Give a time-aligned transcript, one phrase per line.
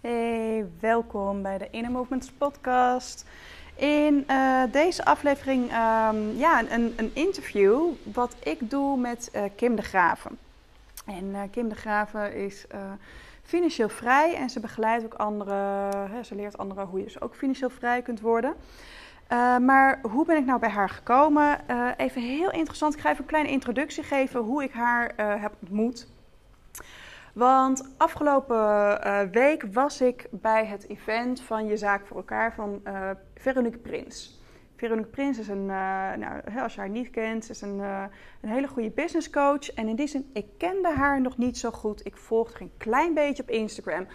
[0.00, 3.24] Hey, welkom bij de Inner Movements podcast.
[3.76, 7.82] In uh, deze aflevering um, ja, een, een, interview
[8.12, 10.38] wat ik doe met uh, Kim de Graven.
[11.06, 12.66] En uh, Kim de Graven is
[13.42, 17.34] financieel vrij en ze begeleidt ook anderen, hè, ze leert anderen hoe je dus ook
[17.34, 18.54] financieel vrij kunt worden.
[19.60, 21.58] maar hoe ben ik nou bij haar gekomen?
[21.96, 26.06] even heel interessant, ik ga even een kleine introductie geven hoe ik haar heb ontmoet.
[27.34, 28.56] Want afgelopen
[29.06, 33.78] uh, week was ik bij het event van Je Zaak voor Elkaar van uh, Veronique
[33.78, 34.40] Prins.
[34.76, 37.78] Veronique Prins is een, uh, nou, als je haar niet kent, is een,
[38.40, 39.70] een hele goede business coach.
[39.70, 42.06] En in die zin, ik kende haar nog niet zo goed.
[42.06, 44.06] Ik volgde haar een klein beetje op Instagram.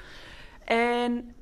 [0.65, 1.35] En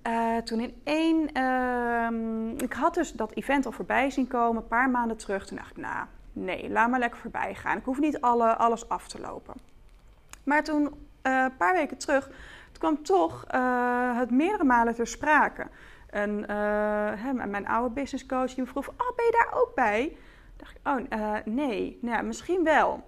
[0.44, 4.90] toen in één, ehm, ik had dus dat event al voorbij zien komen, een paar
[4.90, 5.46] maanden terug.
[5.46, 7.78] Toen dacht ik, nou, nee, laat maar lekker voorbij gaan.
[7.78, 9.54] Ik hoef niet alle, alles af te lopen.
[10.44, 12.30] Maar toen uh, een paar weken terug,
[12.68, 15.68] het kwam toch uh, het meerdere malen ter sprake.
[16.10, 16.48] En uh,
[17.16, 20.18] hè, mijn oude business coach die me vroeg: Oh, ben je daar ook bij?
[20.58, 23.04] dacht ik: Oh, nee, nou, misschien wel.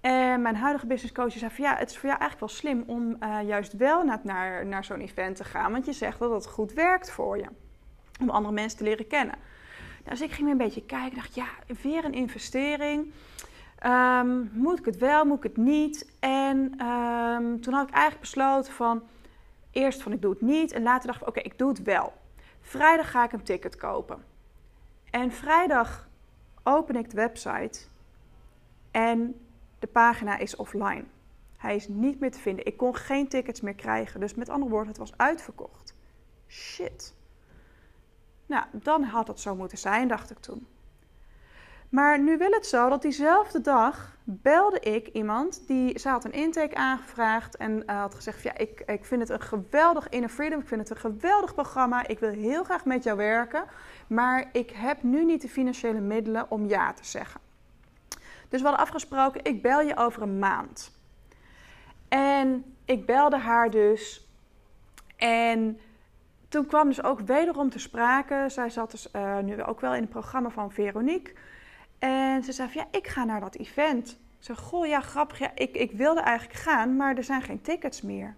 [0.00, 2.84] En mijn huidige business coach zei van ja, het is voor jou eigenlijk wel slim
[2.86, 3.16] om
[3.46, 5.72] juist wel naar, naar, naar zo'n event te gaan.
[5.72, 7.46] Want je zegt dat het goed werkt voor je.
[8.20, 9.34] Om andere mensen te leren kennen.
[10.04, 11.14] Nou, dus ik ging een beetje kijken.
[11.14, 11.46] dacht ja,
[11.82, 13.12] weer een investering.
[13.86, 16.12] Um, moet ik het wel, moet ik het niet?
[16.20, 19.02] En um, toen had ik eigenlijk besloten van...
[19.70, 22.12] Eerst van ik doe het niet en later dacht ik oké, ik doe het wel.
[22.60, 24.24] Vrijdag ga ik een ticket kopen.
[25.10, 26.08] En vrijdag
[26.62, 27.80] open ik de website
[28.90, 29.46] en
[29.78, 31.04] de pagina is offline.
[31.56, 32.66] Hij is niet meer te vinden.
[32.66, 34.20] Ik kon geen tickets meer krijgen.
[34.20, 35.94] Dus met andere woorden, het was uitverkocht.
[36.48, 37.14] Shit.
[38.46, 40.66] Nou, dan had het zo moeten zijn, dacht ik toen.
[41.94, 46.32] Maar nu wil het zo dat diezelfde dag belde ik iemand die ze had een
[46.32, 50.60] intake aangevraagd en uh, had gezegd: ja, ik, ik vind het een geweldig Inner Freedom,
[50.60, 53.64] ik vind het een geweldig programma, ik wil heel graag met jou werken,
[54.06, 57.40] maar ik heb nu niet de financiële middelen om ja te zeggen.
[58.48, 60.98] Dus we hadden afgesproken: ik bel je over een maand.
[62.08, 64.28] En ik belde haar dus
[65.16, 65.80] en
[66.48, 68.44] toen kwam dus ook wederom te sprake.
[68.48, 71.32] Zij zat dus uh, nu ook wel in het programma van Veronique.
[72.04, 74.10] En ze zei ja, ik ga naar dat event.
[74.10, 75.38] Ik zei, goh, ja, grappig.
[75.38, 78.36] Ja, ik, ik wilde eigenlijk gaan, maar er zijn geen tickets meer.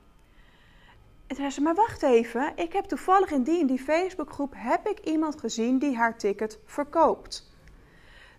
[1.26, 2.52] En zei ze, maar wacht even.
[2.56, 6.58] Ik heb toevallig in die in die Facebookgroep heb ik iemand gezien die haar ticket
[6.64, 7.50] verkoopt.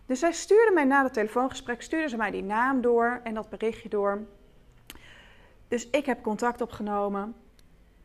[0.05, 3.49] Dus zij stuurde mij na het telefoongesprek, stuurde ze mij die naam door en dat
[3.49, 4.25] berichtje door.
[5.67, 7.35] Dus ik heb contact opgenomen.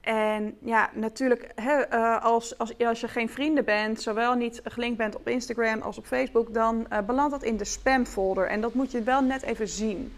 [0.02, 5.16] En ja, natuurlijk, uh, als, als, als je geen vrienden bent, zowel niet gelinkt bent
[5.16, 8.46] op Instagram als op Facebook, dan uh, belandt dat in de spamfolder.
[8.46, 10.16] En dat moet je wel net even zien.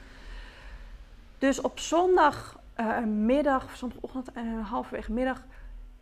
[1.39, 4.31] Dus op zondagmiddag, uh, zondagochtend,
[4.63, 5.45] halverwege middag,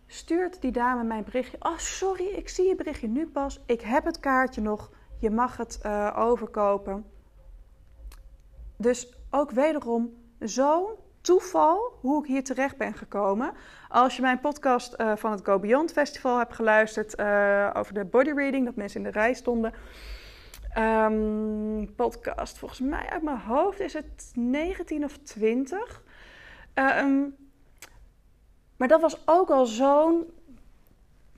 [0.07, 1.57] stuurt die dame mijn berichtje.
[1.61, 3.61] Oh, sorry, ik zie je berichtje nu pas.
[3.67, 4.91] Ik heb het kaartje nog.
[5.19, 5.81] Je mag het
[6.17, 7.05] overkopen.
[8.77, 13.53] Dus ook wederom zo toeval hoe ik hier terecht ben gekomen.
[13.89, 18.05] Als je mijn podcast uh, van het Go Beyond Festival hebt geluisterd uh, over de
[18.05, 19.73] body reading, dat mensen in de rij stonden.
[20.79, 26.03] Um, podcast, volgens mij uit mijn hoofd is het 19 of 20.
[26.75, 27.37] Uh, eh, um,
[28.77, 30.27] maar dat was ook al zo'n.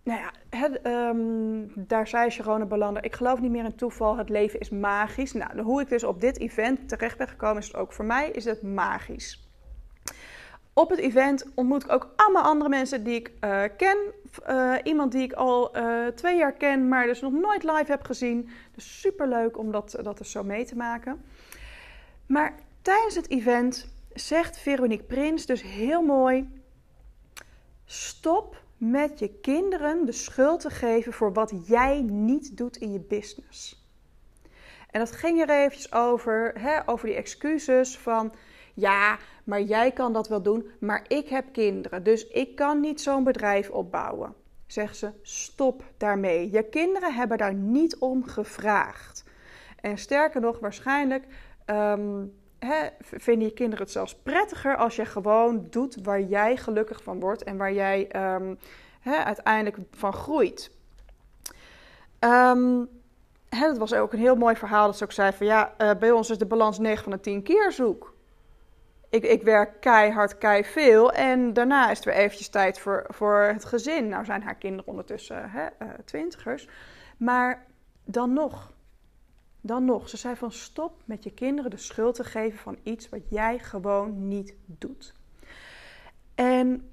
[0.02, 4.28] Nou ja, het, um, daar zei Sharone Balander: Ik geloof niet meer in toeval, het
[4.28, 5.32] leven is magisch.
[5.32, 8.44] Nou, hoe ik dus op dit event terecht ben gekomen, is ook voor mij is
[8.44, 9.44] het magisch.
[10.74, 13.98] Op het event ontmoet ik ook allemaal andere mensen die ik uh, ken.
[14.48, 18.04] Uh, iemand die ik al uh, twee jaar ken, maar dus nog nooit live heb
[18.04, 18.48] gezien.
[18.74, 21.24] Dus super leuk om dat, dat dus zo mee te maken.
[22.26, 26.62] Maar tijdens het event zegt Veronique Prins dus heel mooi:
[27.84, 33.00] stop met je kinderen de schuld te geven voor wat jij niet doet in je
[33.00, 33.82] business.
[34.90, 38.32] En dat ging er eventjes over, hè, over die excuses van
[38.74, 43.00] ja, maar jij kan dat wel doen, maar ik heb kinderen, dus ik kan niet
[43.00, 44.34] zo'n bedrijf opbouwen.
[44.66, 46.50] Zegt ze, stop daarmee.
[46.50, 49.24] Je kinderen hebben daar niet om gevraagd.
[49.80, 51.24] En sterker nog, waarschijnlijk
[51.66, 52.34] um,
[53.00, 57.42] vinden je kinderen het zelfs prettiger als je gewoon doet waar jij gelukkig van wordt
[57.42, 58.58] en waar jij um,
[59.02, 60.70] uiteindelijk van groeit.
[62.20, 62.88] Um,
[63.48, 66.10] dat was ook een heel mooi verhaal dat ze ook zei van ja, uh, bij
[66.10, 68.13] ons is de balans 9 van de 10 keer zoek
[69.14, 71.12] ik, ik werk keihard, kei veel.
[71.12, 74.08] En daarna is er weer eventjes tijd voor, voor het gezin.
[74.08, 76.68] Nou zijn haar kinderen ondertussen hè, uh, twintigers.
[77.16, 77.66] Maar
[78.04, 78.72] dan nog,
[79.60, 80.08] dan nog.
[80.08, 83.58] Ze zei van stop met je kinderen de schuld te geven van iets wat jij
[83.58, 85.14] gewoon niet doet.
[86.34, 86.90] En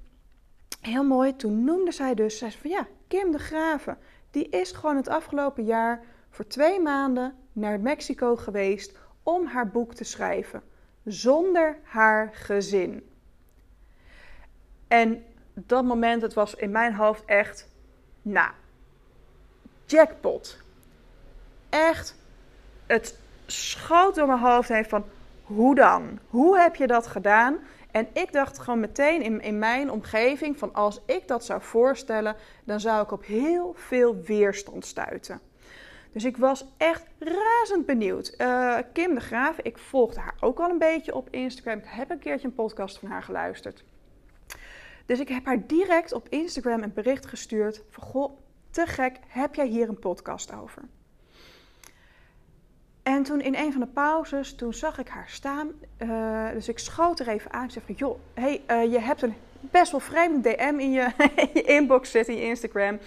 [0.80, 3.98] heel mooi, toen noemde zij dus, zei ze van ja, Kim de Graven,
[4.30, 9.94] die is gewoon het afgelopen jaar voor twee maanden naar Mexico geweest om haar boek
[9.94, 10.62] te schrijven.
[11.04, 13.10] Zonder haar gezin.
[14.88, 17.68] En dat moment, het was in mijn hoofd echt,
[18.22, 18.50] nou,
[19.86, 20.58] jackpot.
[21.68, 22.16] Echt,
[22.86, 25.04] het schoot door mijn hoofd heen van,
[25.42, 26.18] hoe dan?
[26.28, 27.58] Hoe heb je dat gedaan?
[27.90, 32.36] En ik dacht gewoon meteen in, in mijn omgeving van als ik dat zou voorstellen,
[32.64, 35.40] dan zou ik op heel veel weerstand stuiten.
[36.12, 38.34] Dus ik was echt razend benieuwd.
[38.38, 41.78] Uh, Kim de Graaf, ik volgde haar ook al een beetje op Instagram.
[41.78, 43.84] Ik heb een keertje een podcast van haar geluisterd.
[45.06, 48.38] Dus ik heb haar direct op Instagram een bericht gestuurd van goh,
[48.70, 50.82] te gek, heb jij hier een podcast over?
[53.02, 55.70] En toen in een van de pauzes, toen zag ik haar staan.
[55.98, 57.64] Uh, dus ik schoot er even aan.
[57.64, 61.08] Ik zei van, joh, hey, uh, je hebt een best wel vreemde DM in je,
[61.36, 62.98] in je inbox zitten, in je Instagram.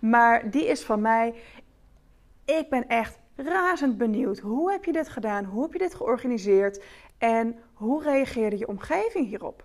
[0.00, 1.34] Maar die is van mij.
[2.44, 4.38] Ik ben echt razend benieuwd.
[4.38, 5.44] Hoe heb je dit gedaan?
[5.44, 6.82] Hoe heb je dit georganiseerd?
[7.18, 9.64] En hoe reageerde je omgeving hierop?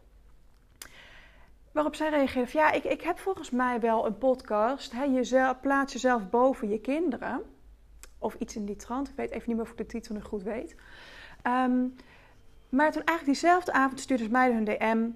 [1.71, 4.91] Waarop zij reageerde ja, ik, ik heb volgens mij wel een podcast.
[4.91, 7.41] Hè, je plaats jezelf boven je kinderen.
[8.17, 9.09] Of iets in die trant.
[9.09, 10.75] Ik weet even niet meer of ik de titel nog goed weet.
[11.43, 11.95] Um,
[12.69, 15.09] maar toen eigenlijk diezelfde avond stuurde ze mij een DM.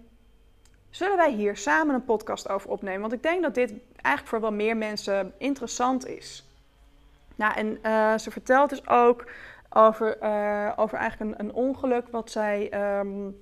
[0.89, 3.01] Zullen wij hier samen een podcast over opnemen?
[3.01, 6.52] Want ik denk dat dit eigenlijk voor wel meer mensen interessant is.
[7.35, 9.25] Nou, en uh, ze vertelt dus ook
[9.69, 13.41] over, uh, over eigenlijk een, een, ongeluk wat zij, um,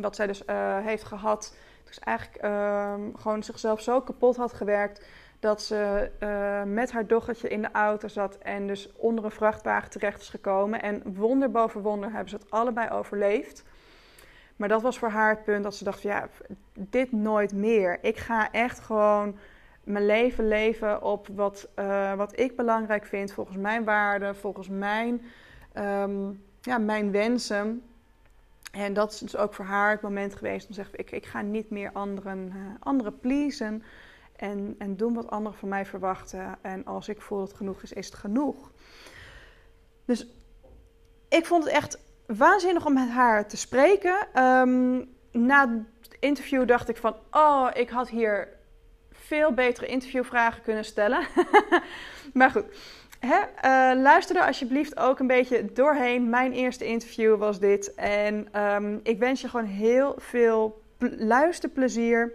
[0.00, 1.56] wat zij dus uh, heeft gehad.
[1.84, 5.06] Dus eigenlijk um, gewoon zichzelf zo kapot had gewerkt
[5.40, 6.10] dat ze
[6.66, 10.82] met haar dochtertje in de auto zat en dus onder een vrachtwagen terecht is gekomen.
[10.82, 13.64] En wonder boven wonder hebben ze het allebei overleefd.
[14.56, 16.28] Maar dat was voor haar het punt dat ze dacht: ja,
[16.74, 17.98] dit nooit meer.
[18.02, 19.38] Ik ga echt gewoon
[19.90, 25.22] mijn leven leven op wat, uh, wat ik belangrijk vind, volgens mijn waarden, volgens mijn,
[25.78, 27.82] um, ja, mijn wensen.
[28.72, 31.26] En dat is dus ook voor haar het moment geweest om te zeggen: ik, ik
[31.26, 33.82] ga niet meer anderen, uh, anderen pleasen.
[34.36, 36.58] En, en doen wat anderen van mij verwachten.
[36.60, 38.70] En als ik voel dat het genoeg is, is het genoeg.
[40.04, 40.26] Dus
[41.28, 44.42] ik vond het echt waanzinnig om met haar te spreken.
[44.44, 48.48] Um, na het interview dacht ik van, oh, ik had hier
[49.30, 51.26] veel betere interviewvragen kunnen stellen.
[52.38, 52.64] maar goed,
[53.20, 53.36] Hè?
[53.36, 56.30] Uh, luister er alsjeblieft ook een beetje doorheen.
[56.30, 57.94] Mijn eerste interview was dit.
[57.94, 60.82] En um, ik wens je gewoon heel veel
[61.18, 62.32] luisterplezier.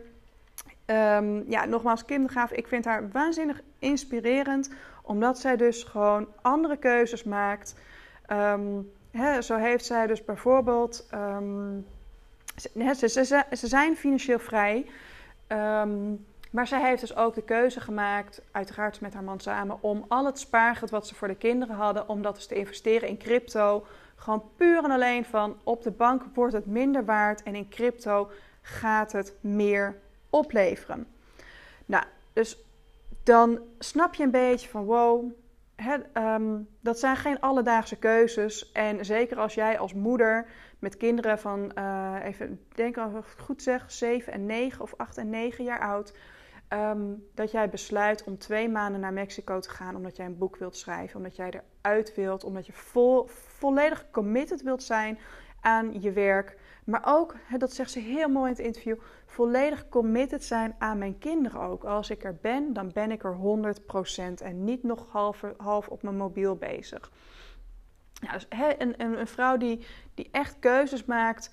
[0.86, 4.70] Um, ja, nogmaals, Kim de Graaf, ik vind haar waanzinnig inspirerend.
[5.02, 7.76] Omdat zij dus gewoon andere keuzes maakt.
[8.32, 11.08] Um, hè, zo heeft zij dus bijvoorbeeld...
[12.56, 14.86] Ze, ze, ze, ze, zijn financieel vrij.
[16.56, 19.78] Maar zij heeft dus ook de keuze gemaakt, uiteraard met haar man samen...
[19.82, 22.10] om al het spaargeld wat ze voor de kinderen hadden...
[22.10, 23.86] om dat dus te investeren in crypto.
[24.16, 27.44] Gewoon puur en alleen van op de bank wordt het minder waard...
[27.44, 28.32] en in crypto
[28.62, 29.96] gaat het meer
[30.30, 31.08] opleveren.
[31.86, 32.04] Nou,
[32.34, 32.58] dus
[33.24, 35.32] dan snap je een beetje van wow,
[35.76, 35.96] hè,
[36.36, 38.72] um, dat zijn geen alledaagse keuzes.
[38.72, 40.48] En zeker als jij als moeder
[40.80, 45.18] met kinderen van, uh, even denk als ik goed zeg, 7 en 9 of 8
[45.18, 46.14] en 9 jaar oud.
[46.70, 50.58] Um, dat jij besluit om twee maanden naar Mexico te gaan omdat jij een boek
[50.58, 55.20] wilt schrijven, omdat jij eruit wilt, omdat je vol, volledig committed wilt zijn
[55.62, 56.58] aan je werk.
[56.86, 58.96] Maar ook, dat zegt ze heel mooi in het interview,
[59.26, 61.84] volledig committed zijn aan mijn kinderen ook.
[61.84, 63.38] Als ik er ben, dan ben ik er
[64.40, 67.12] 100% en niet nog half, half op mijn mobiel bezig.
[68.14, 71.52] Ja, dus een, een, een, vrouw die, die echt keuzes maakt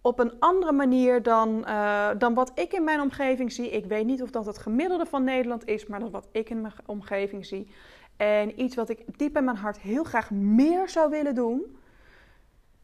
[0.00, 3.70] op een andere manier dan, uh, dan wat ik in mijn omgeving zie.
[3.70, 6.60] Ik weet niet of dat het gemiddelde van Nederland is, maar dat wat ik in
[6.60, 7.70] mijn omgeving zie.
[8.16, 11.76] En iets wat ik diep in mijn hart heel graag meer zou willen doen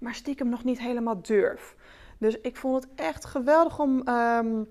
[0.04, 1.76] maar stiekem nog niet helemaal durf.
[2.18, 4.68] Dus ik vond het echt geweldig om, um,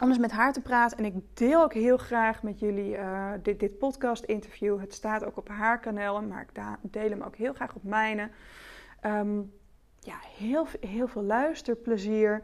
[0.00, 0.98] om eens met haar te praten.
[0.98, 4.80] En ik deel ook heel graag met jullie uh, dit, dit podcast-interview.
[4.80, 6.46] Het staat ook op haar kanaal, maar
[6.82, 8.30] ik deel hem ook heel graag op mijne.
[9.06, 9.52] Um,
[10.06, 12.42] ja, heel, heel veel luisterplezier.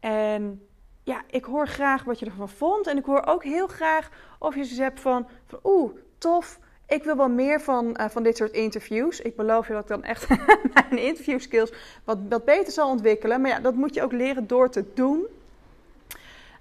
[0.00, 0.66] En
[1.02, 2.86] ja, ik hoor graag wat je ervan vond.
[2.86, 5.28] En ik hoor ook heel graag of je ze hebt van,
[5.64, 9.20] oeh, tof ik wil wel meer van, uh, van dit soort interviews.
[9.20, 10.28] Ik beloof je dat ik dan echt
[10.74, 11.72] mijn interview skills
[12.04, 13.40] wat, wat beter zal ontwikkelen.
[13.40, 15.26] Maar ja, dat moet je ook leren door te doen.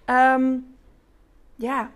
[0.05, 0.75] Um,
[1.55, 1.91] ja.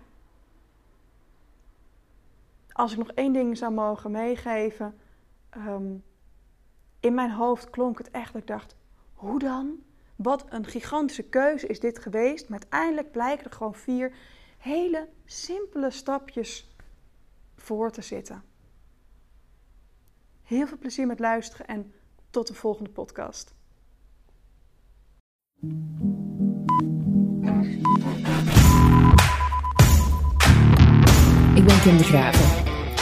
[2.72, 4.98] Als ik nog één ding zou mogen meegeven.
[5.56, 6.02] Um,
[7.06, 8.76] in mijn hoofd klonk het echt ik dacht:
[9.14, 9.84] hoe dan?
[10.16, 12.48] wat een gigantische keuze is dit geweest.
[12.48, 14.12] Maar uiteindelijk blijken er gewoon vier
[14.58, 16.76] hele simpele stapjes
[17.56, 18.42] voor te zitten.
[20.42, 21.92] Heel veel plezier met luisteren en
[22.30, 23.54] tot de volgende podcast.
[31.54, 32.65] Ik ben Kim de Graven,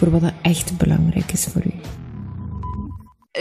[0.00, 1.72] voor wat echt belangrijk is voor u.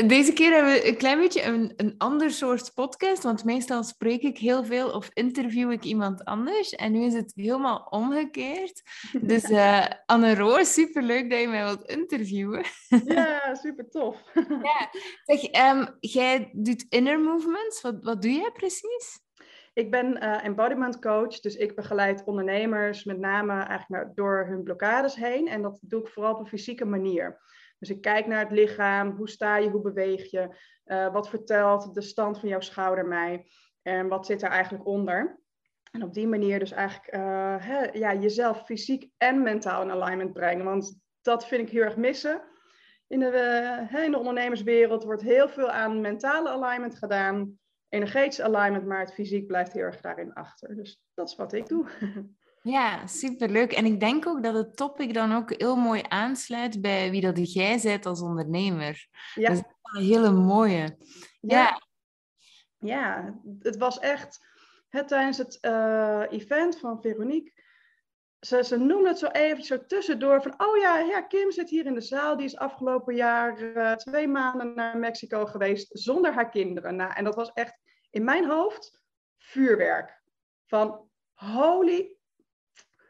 [0.07, 4.21] Deze keer hebben we een klein beetje een, een ander soort podcast, want meestal spreek
[4.21, 6.69] ik heel veel of interview ik iemand anders.
[6.69, 8.81] En nu is het helemaal omgekeerd.
[9.21, 12.65] Dus uh, Anne Roos, superleuk dat je mij wilt interviewen.
[13.05, 14.21] Ja, super tof.
[14.63, 14.89] Ja.
[15.23, 17.81] Zeg, um, jij doet inner movements.
[17.81, 19.19] Wat, wat doe jij precies?
[19.73, 25.15] Ik ben uh, embodiment coach, dus ik begeleid ondernemers met name eigenlijk door hun blokkades
[25.15, 25.47] heen.
[25.47, 27.41] En dat doe ik vooral op een fysieke manier.
[27.79, 31.93] Dus ik kijk naar het lichaam, hoe sta je, hoe beweeg je, uh, wat vertelt
[31.93, 33.45] de stand van jouw schouder mij
[33.81, 35.39] en wat zit er eigenlijk onder.
[35.91, 37.15] En op die manier dus eigenlijk
[37.63, 40.65] hè, ja, jezelf fysiek en mentaal in alignment brengen.
[40.65, 42.41] Want dat vind ik heel erg missen.
[43.07, 47.58] In de, in de ondernemerswereld wordt heel veel aan mentale alignment gedaan,
[47.89, 50.75] energetisch alignment, maar het fysiek blijft heel erg daarin achter.
[50.75, 51.87] Dus dat is wat ik doe.
[52.61, 53.71] Ja, superleuk.
[53.71, 57.53] En ik denk ook dat het topic dan ook heel mooi aansluit bij wie dat
[57.53, 59.07] jij bent als ondernemer.
[59.33, 59.49] Ja.
[59.49, 60.97] Dat is een hele mooie.
[61.41, 61.81] Ja.
[62.77, 64.47] Ja, het was echt
[64.89, 67.51] het, tijdens het uh, event van Veronique.
[68.39, 71.85] Ze, ze noemde het zo even zo tussendoor van, oh ja, ja, Kim zit hier
[71.85, 72.37] in de zaal.
[72.37, 76.95] Die is afgelopen jaar uh, twee maanden naar Mexico geweest zonder haar kinderen.
[76.95, 77.78] Nou, en dat was echt
[78.09, 79.01] in mijn hoofd
[79.37, 80.21] vuurwerk.
[80.65, 82.17] Van holy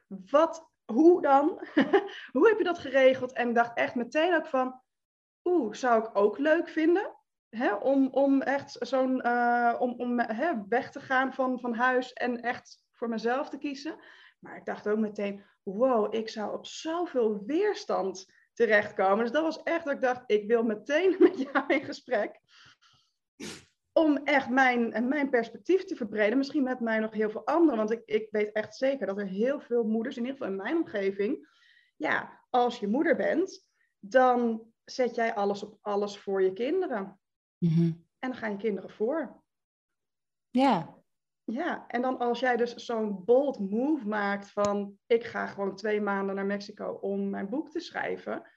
[0.08, 1.68] wat, hoe dan?
[2.34, 3.34] hoe heb je dat geregeld?
[3.34, 4.82] En dacht echt meteen ook van,
[5.44, 7.18] oeh, zou ik ook leuk vinden?
[7.80, 10.16] Om, om echt zo'n, uh, om, om
[10.70, 14.00] weg te gaan van, van huis en echt voor mezelf te kiezen.
[14.40, 19.24] Maar ik dacht ook meteen, wow, ik zou op zoveel weerstand terechtkomen.
[19.24, 22.40] Dus dat was echt dat ik dacht, ik wil meteen met jou in gesprek
[24.00, 26.38] om echt mijn, mijn perspectief te verbreden.
[26.38, 27.78] Misschien met mij nog heel veel anderen.
[27.78, 30.62] Want ik, ik weet echt zeker dat er heel veel moeders, in ieder geval in
[30.62, 31.48] mijn omgeving,
[31.96, 33.68] ja, als je moeder bent,
[34.00, 37.20] dan zet jij alles op alles voor je kinderen.
[37.58, 37.92] Mhm.
[38.20, 39.44] En dan gaan je kinderen voor.
[40.50, 40.98] Ja.
[41.44, 46.02] Ja, en dan als jij dus zo'n bold move maakt van ik ga gewoon twee
[46.02, 48.50] maanden naar Mexico om mijn boek te schrijven.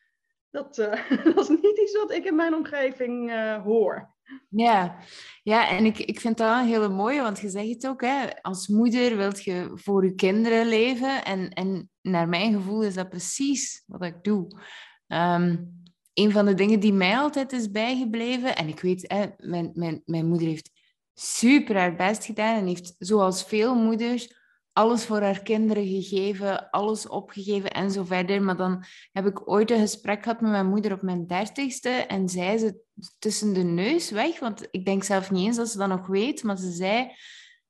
[0.51, 4.12] Dat, uh, dat is niet iets wat ik in mijn omgeving uh, hoor.
[4.49, 4.99] Ja,
[5.43, 8.43] ja en ik, ik vind dat een hele mooie, want je zegt het ook, hè,
[8.43, 11.25] als moeder wilt je voor je kinderen leven.
[11.25, 14.47] En, en naar mijn gevoel is dat precies wat ik doe.
[15.07, 15.81] Um,
[16.15, 20.03] een van de dingen die mij altijd is bijgebleven, en ik weet, hè, mijn, mijn,
[20.05, 20.71] mijn moeder heeft
[21.15, 24.42] super haar best gedaan en heeft, zoals veel moeders,
[24.73, 28.43] alles voor haar kinderen gegeven, alles opgegeven en zo verder.
[28.43, 32.29] Maar dan heb ik ooit een gesprek gehad met mijn moeder op mijn dertigste en
[32.29, 32.81] zei ze
[33.19, 36.43] tussen de neus weg, want ik denk zelf niet eens dat ze dat nog weet,
[36.43, 37.13] maar ze zei,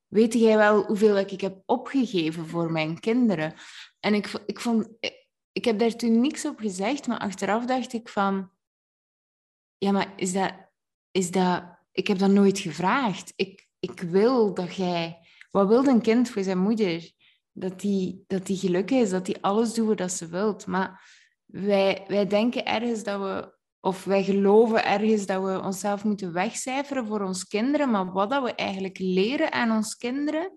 [0.07, 3.55] weet jij wel hoeveel ik heb opgegeven voor mijn kinderen?
[4.01, 4.89] En ik, ik vond,
[5.53, 8.51] ik heb daar toen niks op gezegd, maar achteraf dacht ik van,
[9.79, 10.53] ja, maar is dat,
[11.11, 13.33] is dat, ik heb dat nooit gevraagd.
[13.37, 15.22] Ik, ik wil dat jij
[15.53, 17.13] wat wil een kind voor zijn moeder?
[17.53, 20.67] Dat die, dat die gelukkig is, dat die alles doet wat ze wilt.
[20.67, 21.03] Maar
[21.47, 27.07] wij, wij denken ergens dat we, of wij geloven ergens dat we onszelf moeten wegcijferen
[27.07, 27.91] voor ons kinderen.
[27.91, 30.53] Maar wat dat we eigenlijk leren aan ons kinderen,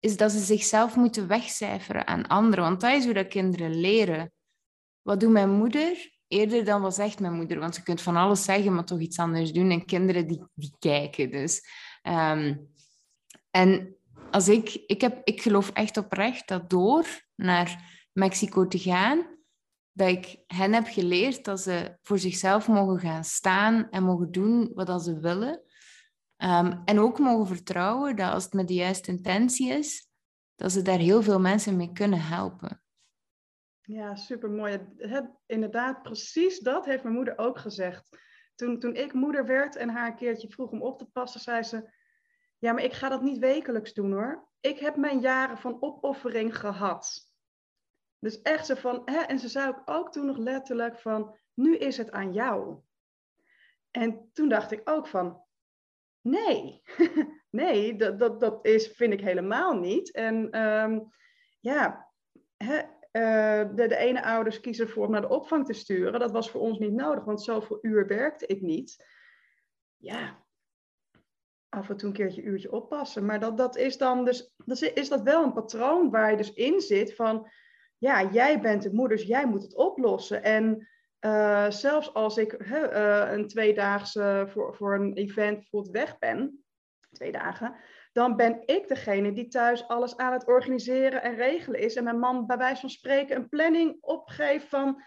[0.00, 2.64] is dat ze zichzelf moeten wegcijferen aan anderen.
[2.64, 4.32] Want dat is hoe dat kinderen leren.
[5.02, 6.16] Wat doet mijn moeder?
[6.28, 7.58] Eerder dan wat zegt mijn moeder.
[7.58, 9.70] Want je kunt van alles zeggen, maar toch iets anders doen.
[9.70, 11.30] En kinderen die, die kijken.
[11.30, 11.62] Dus,
[12.02, 12.70] um,
[13.50, 13.97] en
[14.30, 19.36] als ik, ik, heb, ik geloof echt oprecht dat door naar Mexico te gaan,
[19.92, 24.70] dat ik hen heb geleerd dat ze voor zichzelf mogen gaan staan en mogen doen
[24.74, 25.62] wat ze willen.
[26.42, 30.08] Um, en ook mogen vertrouwen dat als het met de juiste intentie is,
[30.54, 32.82] dat ze daar heel veel mensen mee kunnen helpen.
[33.80, 34.80] Ja, supermooi.
[35.46, 38.18] Inderdaad, precies dat heeft mijn moeder ook gezegd.
[38.54, 41.62] Toen, toen ik moeder werd en haar een keertje vroeg om op te passen, zei
[41.62, 41.90] ze:
[42.58, 44.48] Ja, maar ik ga dat niet wekelijks doen hoor.
[44.60, 47.32] Ik heb mijn jaren van opoffering gehad.
[48.18, 51.76] Dus echt zo van, hè, en ze zei ook, ook toen nog letterlijk van, nu
[51.76, 52.80] is het aan jou.
[53.90, 55.42] En toen dacht ik ook van,
[56.20, 56.82] nee,
[57.50, 60.12] nee, dat, dat, dat is, vind ik helemaal niet.
[60.12, 61.00] En ehm,
[61.60, 62.12] ja,
[62.56, 62.78] hè,
[63.12, 66.20] uh, de, de ene ouders kiezen ervoor om naar de opvang te sturen.
[66.20, 69.06] Dat was voor ons niet nodig, want zoveel uur werkte ik niet.
[69.96, 70.46] Ja,
[71.78, 73.26] af en toe een keertje een uurtje oppassen.
[73.26, 76.36] Maar dat, dat is dan dus, dat is, is dat wel een patroon waar je
[76.36, 77.50] dus in zit van,
[77.98, 80.42] ja, jij bent de moeder, dus jij moet het oplossen.
[80.42, 80.88] En
[81.20, 86.64] uh, zelfs als ik uh, een tweedaagse voor, voor een event bijvoorbeeld weg ben,
[87.12, 87.74] twee dagen,
[88.12, 91.94] dan ben ik degene die thuis alles aan het organiseren en regelen is.
[91.94, 95.02] En mijn man bij wijze van spreken een planning opgeeft van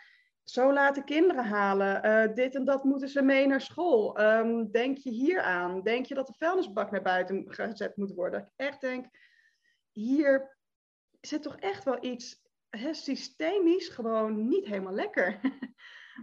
[0.52, 2.06] zo laten kinderen halen.
[2.06, 4.22] Uh, dit en dat moeten ze mee naar school.
[4.22, 5.82] Um, denk je hier aan?
[5.82, 8.40] Denk je dat de vuilnisbak naar buiten gezet moet worden?
[8.40, 9.06] Ik echt denk,
[9.92, 10.58] hier
[11.22, 15.40] zit toch echt wel iets hè, systemisch gewoon niet helemaal lekker.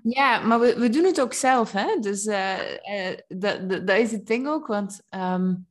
[0.02, 1.98] Ja, maar we, we doen het ook zelf, hè?
[2.00, 5.68] Dus uh, uh, dat, dat, is het ding ook, want um,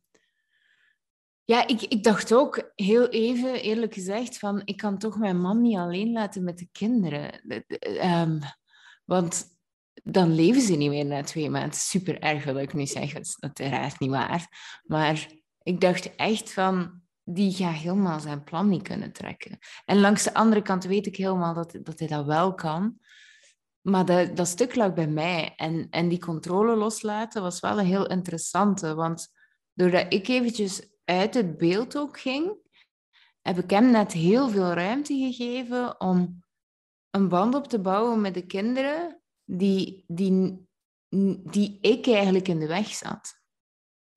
[1.48, 5.62] ja, ik, ik dacht ook heel even, eerlijk gezegd, van ik kan toch mijn man
[5.62, 7.42] niet alleen laten met de kinderen.
[8.04, 8.40] Um,
[9.06, 9.46] want
[10.04, 11.80] dan leven ze niet meer na twee maanden.
[11.80, 14.48] Super erg wil ik nu zeggen, dat is uiteraard niet waar.
[14.84, 15.28] Maar
[15.64, 19.58] ik dacht echt van, die gaat helemaal zijn plan niet kunnen trekken.
[19.86, 23.00] En langs de andere kant weet ik helemaal dat, dat hij dat wel kan.
[23.82, 25.54] Maar dat, dat stuk lag bij mij.
[25.56, 28.96] En, en die controle loslaten was wel een heel interessante.
[28.96, 29.28] Want
[29.74, 32.56] doordat ik eventjes uit het beeld ook ging,
[33.42, 36.44] heb ik hem net heel veel ruimte gegeven om
[37.10, 40.68] een band op te bouwen met de kinderen die, die,
[41.44, 43.42] die ik eigenlijk in de weg zat.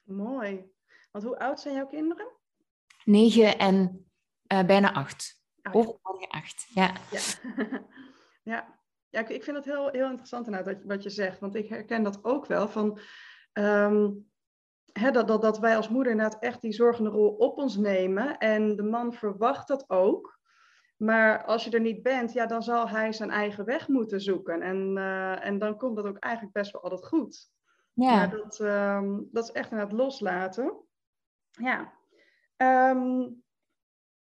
[0.02, 0.64] Mooi.
[1.10, 2.30] Want hoe oud zijn jouw kinderen?
[3.04, 4.10] Negen en
[4.52, 5.42] uh, bijna acht.
[5.62, 6.94] Oh, Overmorgen acht, ja.
[7.10, 7.20] Ja,
[8.52, 8.78] ja.
[9.08, 11.38] ja ik, vind het heel, heel interessant inderdaad wat je zegt.
[11.40, 12.98] Want ik herken dat ook wel van...
[13.52, 14.29] Um,
[14.92, 18.38] dat, dat, dat wij als moeder inderdaad echt die zorgende rol op ons nemen.
[18.38, 20.38] En de man verwacht dat ook.
[20.96, 24.62] Maar als je er niet bent, ja, dan zal hij zijn eigen weg moeten zoeken.
[24.62, 27.50] En, uh, en dan komt dat ook eigenlijk best wel altijd goed.
[27.92, 28.16] Ja.
[28.16, 30.84] Maar dat, um, dat is echt inderdaad loslaten.
[31.50, 31.92] Ja.
[32.56, 33.42] Um,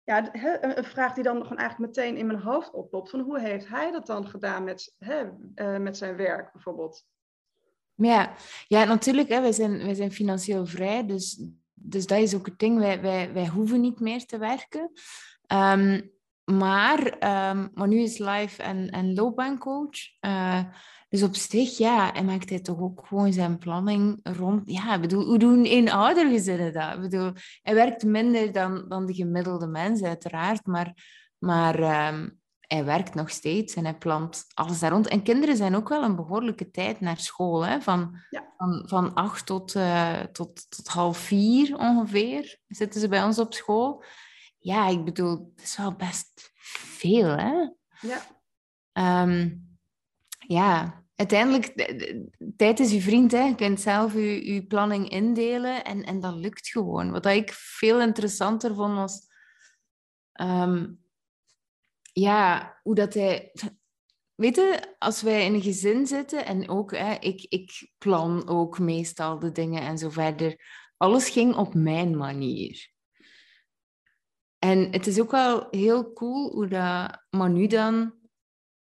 [0.03, 3.11] ja, een vraag die dan gewoon eigenlijk meteen in mijn hoofd oppopt.
[3.11, 7.07] Van hoe heeft hij dat dan gedaan met, uh, met zijn werk bijvoorbeeld?
[8.05, 8.33] Ja,
[8.67, 9.29] ja natuurlijk.
[9.29, 12.79] Hè, wij, zijn, wij zijn financieel vrij, dus, dus dat is ook het ding.
[12.79, 14.91] Wij, wij, wij hoeven niet meer te werken.
[15.53, 16.11] Um,
[16.45, 19.99] maar, um, maar nu is live en, en loopbaancoach.
[20.21, 20.63] Uh,
[21.09, 24.71] dus op zich, ja, en maakt hij toch ook gewoon zijn planning rond.
[24.71, 26.95] Ja, bedoel, hoe doen in oudergezinnen dat?
[26.95, 30.67] Ik bedoel, hij werkt minder dan, dan de gemiddelde mens, uiteraard.
[30.67, 30.93] Maar,
[31.39, 32.41] maar um,
[32.73, 35.09] hij werkt nog steeds en hij plant alles daar rond.
[35.09, 37.67] En kinderen zijn ook wel een behoorlijke tijd naar school.
[37.67, 37.81] Hè?
[37.81, 38.53] Van, ja.
[38.57, 43.55] van, van acht tot, uh, tot, tot half vier ongeveer zitten ze bij ons op
[43.55, 44.05] school.
[44.59, 47.69] Ja, ik bedoel, dat is wel best veel, hè?
[48.01, 49.23] Ja.
[49.23, 49.67] Um,
[50.39, 51.67] ja, uiteindelijk,
[52.57, 53.33] tijd is uw vriend.
[53.33, 53.43] Hè?
[53.43, 57.11] Je kunt zelf uw, uw planning indelen en, en dat lukt gewoon.
[57.11, 59.31] Wat ik veel interessanter vond was...
[60.41, 61.02] Um,
[62.13, 63.53] ja, hoe dat hij...
[64.35, 68.79] Weet je, als wij in een gezin zitten en ook, hè, ik, ik plan ook
[68.79, 70.61] meestal de dingen en zo verder.
[70.97, 72.91] Alles ging op mijn manier.
[74.59, 78.15] En het is ook wel heel cool hoe dat Manu dan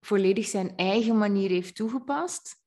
[0.01, 2.63] volledig zijn eigen manier heeft toegepast.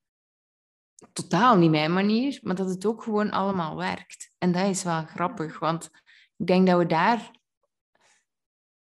[1.13, 4.36] Totaal niet mijn manier, maar dat het ook gewoon allemaal werkt.
[4.38, 5.89] En dat is wel grappig, want
[6.38, 7.40] ik denk dat we daar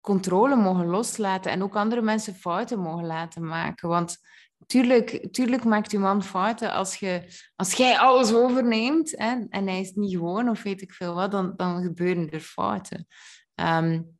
[0.07, 3.89] controle mogen loslaten en ook andere mensen fouten mogen laten maken.
[3.89, 4.17] Want
[4.65, 9.79] tuurlijk, tuurlijk maakt uw man fouten als, je, als jij alles overneemt hè, en hij
[9.79, 13.07] is niet gewoon of weet ik veel wat, dan, dan gebeuren er fouten.
[13.55, 14.19] Um,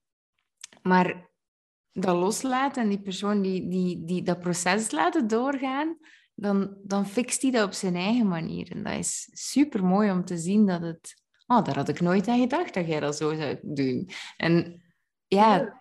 [0.82, 1.30] maar
[1.92, 5.98] dat loslaten en die persoon die, die, die dat proces laten doorgaan,
[6.36, 8.72] dan, dan fixt hij dat op zijn eigen manier.
[8.72, 11.22] En dat is super mooi om te zien dat het.
[11.46, 14.10] Oh, daar had ik nooit aan gedacht dat jij dat zo zou doen.
[14.38, 14.82] En
[15.28, 15.77] ja,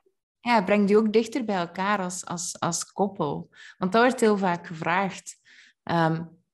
[0.46, 3.50] ja brengt die ook dichter bij elkaar als, als, als koppel.
[3.78, 5.40] Want dat wordt heel vaak gevraagd.
[5.84, 6.44] Um,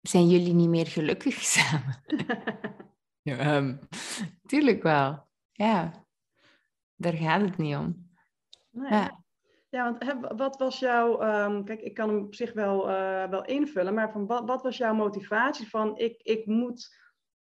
[0.00, 2.02] zijn jullie niet meer gelukkig samen?
[3.28, 3.78] ja, um,
[4.46, 5.26] tuurlijk wel.
[5.52, 6.04] Ja,
[6.94, 8.10] daar gaat het niet om.
[8.70, 8.90] Nee.
[8.90, 9.22] Ja.
[9.68, 13.28] Ja, want hè, wat was jouw, um, kijk, ik kan hem op zich wel, uh,
[13.28, 16.96] wel invullen, maar van wat, wat was jouw motivatie van ik, ik moet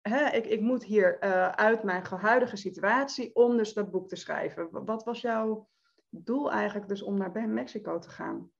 [0.09, 4.15] hè, ik, ik moet hier uh, uit mijn huidige situatie om dus dat boek te
[4.15, 4.85] schrijven.
[4.85, 5.67] Wat was jouw
[6.09, 8.51] doel eigenlijk dus om naar Mexico te gaan?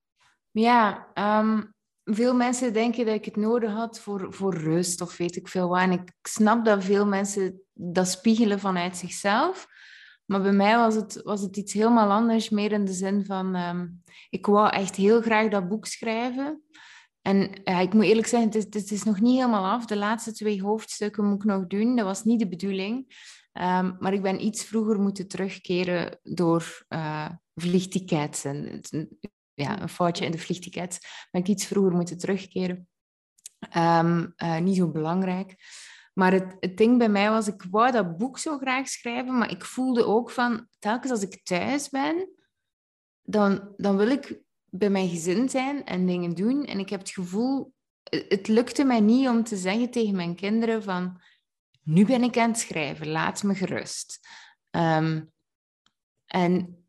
[0.52, 1.62] Ja, ehm,
[2.04, 5.68] veel mensen denken dat ik het nodig had voor, voor rust of weet ik veel
[5.68, 5.80] wat.
[5.80, 9.68] En ik snap dat veel mensen dat spiegelen vanuit zichzelf.
[10.26, 13.56] Maar bij mij was het, was het iets helemaal anders, meer in de zin van,
[13.56, 16.64] um, ik wou echt heel graag dat boek schrijven.
[17.28, 19.86] En ja, ik moet eerlijk zeggen, het is, het is nog niet helemaal af.
[19.86, 21.96] De laatste twee hoofdstukken moet ik nog doen.
[21.96, 22.96] Dat was niet de bedoeling.
[23.54, 28.44] Um, maar ik ben iets vroeger moeten terugkeren door uh, vliegtickets.
[28.44, 28.82] En
[29.54, 31.00] ja, een foutje in de vliegtickets.
[31.32, 32.88] Ben ik iets vroeger moeten terugkeren.
[33.78, 35.56] Um, uh, niet zo belangrijk.
[36.14, 39.52] Maar het, het ding bij mij was, ik wou dat boek zo graag schrijven, maar
[39.52, 42.30] ik voelde ook van, telkens als ik thuis ben,
[43.22, 44.46] dan, dan wil ik
[44.78, 46.66] bij mijn gezin zijn en dingen doen.
[46.66, 50.84] En ik heb het gevoel, het lukte mij niet om te zeggen tegen mijn kinderen
[50.84, 51.22] van,
[51.84, 54.28] nu ben ik aan het schrijven, laat me gerust.
[54.72, 55.32] Um,
[56.26, 56.86] en,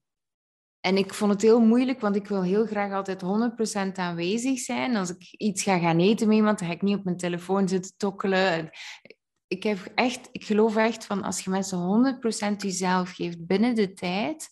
[0.81, 3.23] en ik vond het heel moeilijk, want ik wil heel graag altijd
[3.93, 4.97] 100% aanwezig zijn.
[4.97, 7.69] Als ik iets ga gaan eten met iemand, dan ga ik niet op mijn telefoon
[7.69, 8.71] zitten tokkelen
[9.49, 12.21] ik, heb echt, ik geloof echt van als je mensen
[12.53, 14.49] 100% jezelf geeft binnen de tijd,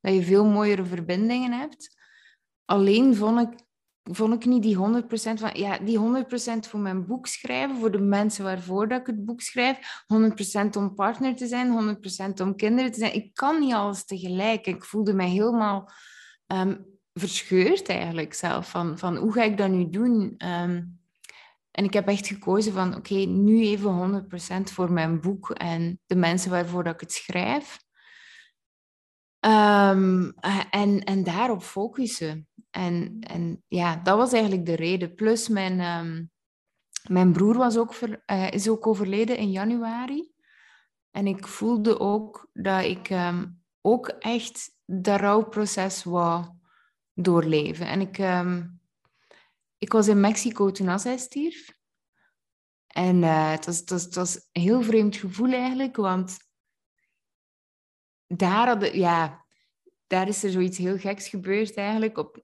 [0.00, 1.96] dat je veel mooiere verbindingen hebt.
[2.68, 3.66] Alleen vond ik,
[4.02, 4.78] vond ik niet die 100%
[5.10, 6.00] van, ja, die 100%
[6.68, 10.04] voor mijn boek schrijven, voor de mensen waarvoor dat ik het boek schrijf,
[10.64, 11.98] 100% om partner te zijn,
[12.30, 13.14] 100% om kinderen te zijn.
[13.14, 14.66] Ik kan niet alles tegelijk.
[14.66, 15.90] Ik voelde mij helemaal
[16.46, 20.34] um, verscheurd eigenlijk zelf, van, van hoe ga ik dat nu doen?
[20.38, 21.00] Um,
[21.70, 24.28] en ik heb echt gekozen van, oké, nu even
[24.70, 27.78] 100% voor mijn boek en de mensen waarvoor dat ik het schrijf.
[29.40, 30.34] Um,
[30.70, 32.47] en, en daarop focussen.
[32.70, 35.14] En, en ja, dat was eigenlijk de reden.
[35.14, 36.30] Plus mijn, um,
[37.08, 37.94] mijn broer was ook
[38.26, 40.32] uh, is ook overleden in januari.
[41.10, 46.46] En ik voelde ook dat ik um, ook echt dat rouwproces wou
[47.14, 47.86] doorleven.
[47.86, 48.18] En ik,
[49.78, 51.76] ik was in Mexico toen als hij stierf.
[52.88, 56.38] En uh, het, was, het, was, het was een heel vreemd gevoel eigenlijk, want
[58.26, 59.44] daar, hadden, ja,
[60.08, 62.18] daar is er zoiets heel geks gebeurd eigenlijk.
[62.18, 62.42] Op,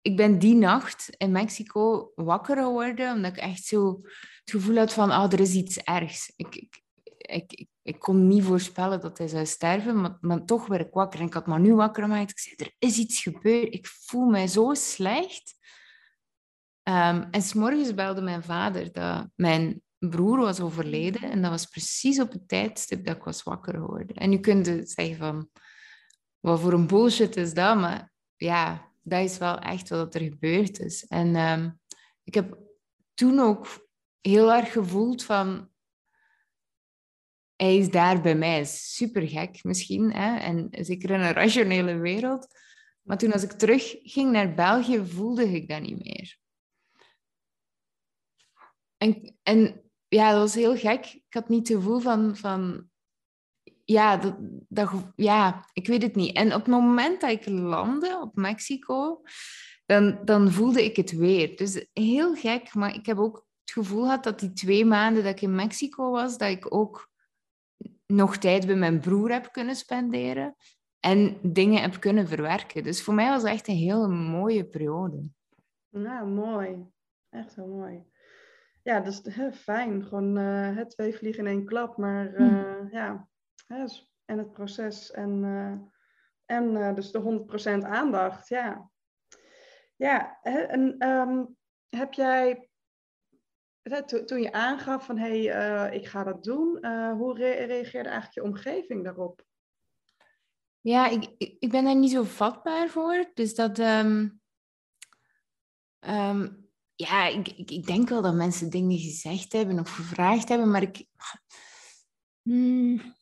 [0.00, 4.00] ik ben die nacht in Mexico wakker geworden, omdat ik echt zo
[4.40, 6.32] het gevoel had van, ah, er is iets ergs.
[6.36, 6.82] Ik, ik,
[7.16, 11.20] ik, ik, kon niet voorspellen dat hij zou sterven, maar, maar toch werd ik wakker.
[11.20, 12.30] En ik had maar nu wakker gemaakt.
[12.30, 13.74] Ik zei, er is iets gebeurd.
[13.74, 15.58] Ik voel mij zo slecht.
[16.82, 21.30] Um, en s'morgens belde mijn vader dat mijn broer was overleden.
[21.30, 24.16] En dat was precies op het tijdstip dat ik was wakker geworden.
[24.16, 25.48] En nu kunt je zeggen van,
[26.40, 27.76] wat voor een bullshit is dat?
[27.76, 31.06] Maar ja, dat is wel echt wat er gebeurd is.
[31.06, 31.80] En um,
[32.24, 32.58] ik heb
[33.14, 33.88] toen ook
[34.20, 35.70] heel erg gevoeld van,
[37.56, 38.64] hij is daar bij mij.
[38.64, 40.36] Super gek misschien, hè?
[40.36, 42.46] en zeker in een rationele wereld.
[43.02, 46.38] Maar toen als ik terug ging naar België, voelde ik dat niet meer.
[48.96, 51.04] En, en ja, dat was heel gek.
[51.06, 52.89] Ik had niet het gevoel van, van
[53.90, 54.36] ja, dat,
[54.68, 56.36] dat, ja, ik weet het niet.
[56.36, 59.22] En op het moment dat ik landde op Mexico,
[59.86, 61.56] dan, dan voelde ik het weer.
[61.56, 65.32] Dus heel gek, maar ik heb ook het gevoel gehad dat die twee maanden dat
[65.32, 67.08] ik in Mexico was, dat ik ook
[68.06, 70.56] nog tijd bij mijn broer heb kunnen spenderen
[71.00, 72.82] en dingen heb kunnen verwerken.
[72.82, 75.30] Dus voor mij was het echt een hele mooie periode.
[75.88, 76.86] Nou, mooi.
[77.30, 78.02] Echt heel mooi
[78.82, 80.04] ja, dat is hè, fijn.
[80.04, 81.96] Gewoon uh, twee vliegen in één klap.
[81.96, 83.28] Maar uh, ja,
[84.24, 85.78] en het proces en, uh,
[86.44, 87.46] en dus de
[87.80, 88.48] 100% aandacht.
[88.48, 88.90] Ja,
[89.96, 91.56] ja en um,
[91.88, 92.68] heb jij,
[94.26, 98.42] toen je aangaf van hé, hey, ik ga dat doen, hoe re reageerde eigenlijk je
[98.42, 99.44] omgeving daarop?
[100.80, 103.30] Ja, ik, ik ben daar niet zo vatbaar voor.
[103.34, 103.78] Dus dat.
[103.78, 104.40] Um,
[106.00, 110.82] um, ja, ik, ik, denk wel dat mensen dingen gezegd hebben of gevraagd hebben, maar
[110.82, 111.06] ik.
[112.42, 113.18] Hmm.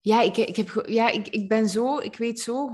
[0.00, 2.70] Ja, ik, ik, heb, ja ik, ik ben zo, ik weet zo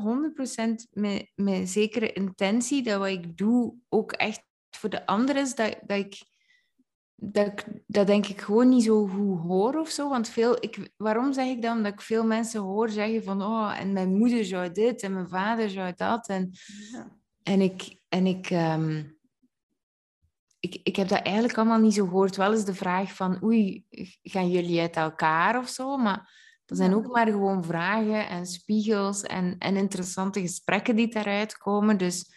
[0.58, 5.54] 100% met, met zekere intentie dat wat ik doe ook echt voor de anderen is,
[5.54, 6.22] dat, dat ik
[7.18, 10.08] dat, ik, dat denk ik gewoon niet zo goed hoor of zo.
[10.08, 13.80] Want veel, ik, waarom zeg ik dan dat ik veel mensen hoor zeggen van oh,
[13.80, 16.28] en mijn moeder zou dit en mijn vader zou dat.
[16.28, 16.50] En,
[16.92, 17.16] ja.
[17.42, 19.18] en ik, en ik, um,
[20.60, 22.36] ik, ik heb dat eigenlijk allemaal niet zo gehoord.
[22.36, 23.84] Wel eens de vraag van, oei,
[24.22, 25.96] gaan jullie uit elkaar of zo?
[25.96, 31.58] Maar dat zijn ook maar gewoon vragen en spiegels en, en interessante gesprekken die daaruit
[31.58, 31.98] komen.
[31.98, 32.34] Dus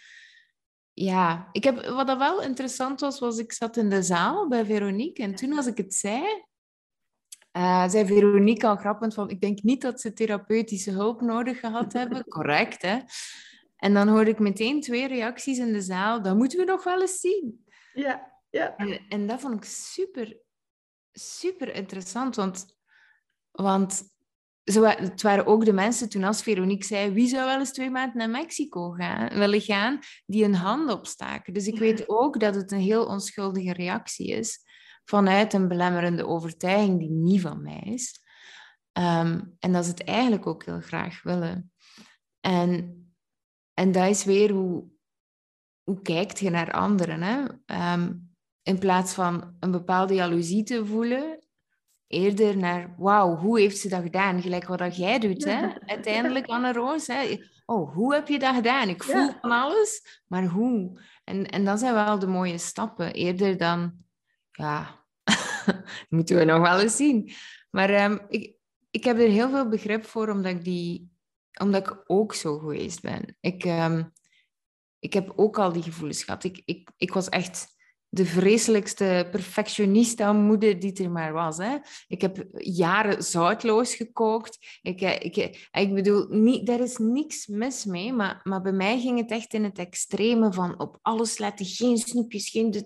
[0.94, 4.66] ja, ik heb, wat dat wel interessant was, was ik zat in de zaal bij
[4.66, 6.24] Veronique en toen als ik het zei,
[7.58, 11.94] uh, zei Veronique al grappend van, ik denk niet dat ze therapeutische hulp nodig gehad
[12.00, 12.24] hebben.
[12.24, 13.00] Correct, hè?
[13.76, 17.02] En dan hoorde ik meteen twee reacties in de zaal, dat moeten we nog wel
[17.02, 17.66] eens zien.
[17.94, 18.76] Ja, ja.
[18.76, 20.38] En, en dat vond ik super,
[21.12, 22.78] super interessant, want,
[23.52, 24.18] want
[24.72, 27.90] zo, het waren ook de mensen toen als Veronique zei, wie zou wel eens twee
[27.90, 31.54] maanden naar Mexico gaan, willen gaan, die een hand opstaken.
[31.54, 34.68] Dus ik weet ook dat het een heel onschuldige reactie is
[35.06, 38.20] vanuit een belemmerende overtuiging die niet van mij is.
[38.92, 41.72] Ehm, en dat ze het eigenlijk ook heel graag willen.
[42.40, 42.96] En,
[43.74, 44.88] en dat is weer hoe,
[45.84, 47.22] hoe kijkt je naar anderen.
[47.22, 47.46] Hè?
[47.66, 48.14] Ehm,
[48.64, 51.39] in plaats van een bepaalde jaloezie te voelen,
[52.10, 54.42] eerder naar, wauw, hoe heeft ze dat gedaan?
[54.42, 55.68] Gelijk wat dat jij doet, hè?
[55.86, 57.10] uiteindelijk, Anne-Roos.
[57.66, 58.90] Oh, hoe heb je dat gedaan?
[58.90, 61.02] Ik voel van alles, maar hoe?
[61.24, 63.94] En, en dat zijn wel de mooie stappen, eerder dan,
[64.52, 65.06] ja,
[66.10, 67.32] moeten we nog wel eens zien.
[67.70, 68.56] Maar ehm, ik,
[68.92, 71.12] ik heb er heel veel begrip voor, omdat ik, die,
[71.62, 73.38] omdat ik ook zo geweest ben.
[73.40, 74.04] Ik, ehm,
[75.00, 76.44] ik heb ook al die gevoelens gehad.
[76.44, 77.78] Ik, ik, ik was echt
[78.10, 81.58] de vreselijkste perfectionista moeder die er maar was.
[81.58, 81.78] Hè.
[82.08, 84.80] Ik heb jaren zoutloos gekookt.
[84.82, 88.72] Ik, eh, ik, eh, ik bedoel, niet, daar is niks mis mee, maar, maar bij
[88.72, 92.86] mij ging het echt in het extreme van op alles letten, geen snoepjes, geen...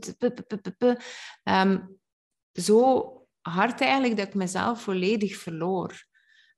[1.44, 2.00] Um,
[2.54, 6.06] zo hard eigenlijk dat ik mezelf volledig verloor.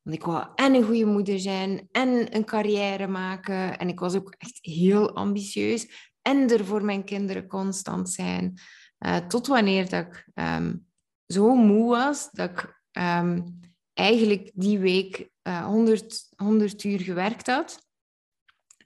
[0.01, 3.77] Want ik wou en een goede moeder zijn en een carrière maken.
[3.77, 8.59] En ik was ook echt heel ambitieus en er voor mijn kinderen constant zijn.
[8.99, 10.87] Uh, tot wanneer dat ik um,
[11.27, 13.59] zo moe was dat ik um,
[13.93, 17.87] eigenlijk die week uh, 100, 100 uur gewerkt had.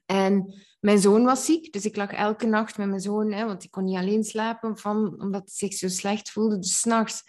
[0.06, 3.64] En mijn zoon was ziek, dus ik lag elke nacht met mijn zoon, hè, want
[3.64, 6.60] ik kon niet alleen slapen van, omdat hij zich zo slecht voelde.
[6.60, 7.24] Dus s'nachts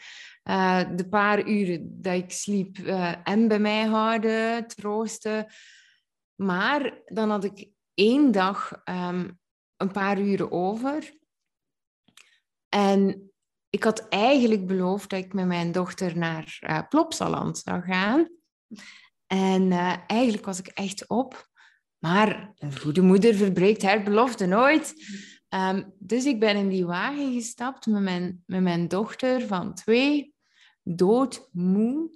[0.44, 2.78] uh, de paar uren dat ik sliep
[3.24, 5.46] en bij mij houden, troosten.
[6.34, 9.38] Maar dan had ik één dag um,
[9.80, 11.18] een paar uren over.
[12.68, 13.30] En
[13.70, 18.28] ik had eigenlijk beloofd dat ik met mijn dochter naar uh, Plopsaland zou gaan.
[19.26, 21.48] En uh, eigenlijk was ik echt op.
[21.98, 24.94] Maar een goede moeder verbreekt haar belofte nooit.
[25.48, 30.34] Um, dus ik ben in die wagen gestapt met mijn, met mijn dochter van twee,
[30.82, 32.10] doodmoe,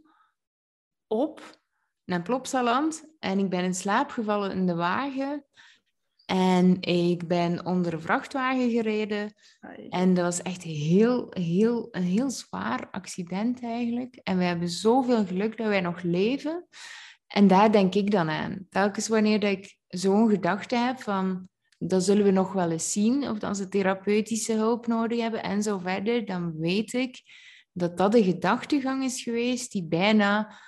[1.07, 1.61] op
[2.05, 3.05] naar Plopsaland.
[3.19, 5.45] En ik ben in slaap gevallen in de wagen.
[6.35, 9.35] En ik ben onder een vrachtwagen gereden.
[9.89, 14.21] En dat was echt heel, heel, een heel zwaar accident eigenlijk.
[14.23, 16.67] En we hebben zoveel geluk dat wij nog leven.
[17.27, 18.67] En daar denk ik dan aan.
[18.71, 21.49] Telkens wanneer dat ik zo'n gedachte heb van...
[21.79, 25.63] Dat zullen we nog wel eens zien, of dat ze therapeutische hulp nodig hebben en
[25.63, 26.27] zo verder.
[26.27, 27.23] Dan weet ik
[27.73, 30.61] dat dat een gedachtegang is geweest die bijna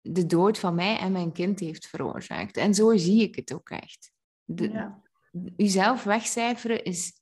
[0.00, 2.56] de dood van mij en mijn kind heeft veroorzaakt.
[2.56, 4.18] En zo zie ik het ook echt
[4.54, 4.98] de,
[5.56, 7.12] Jezelf wegcijferen is,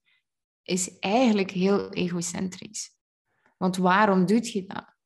[0.62, 2.96] is eigenlijk heel egocentrisch.
[3.56, 4.96] Want waarom doe je dat?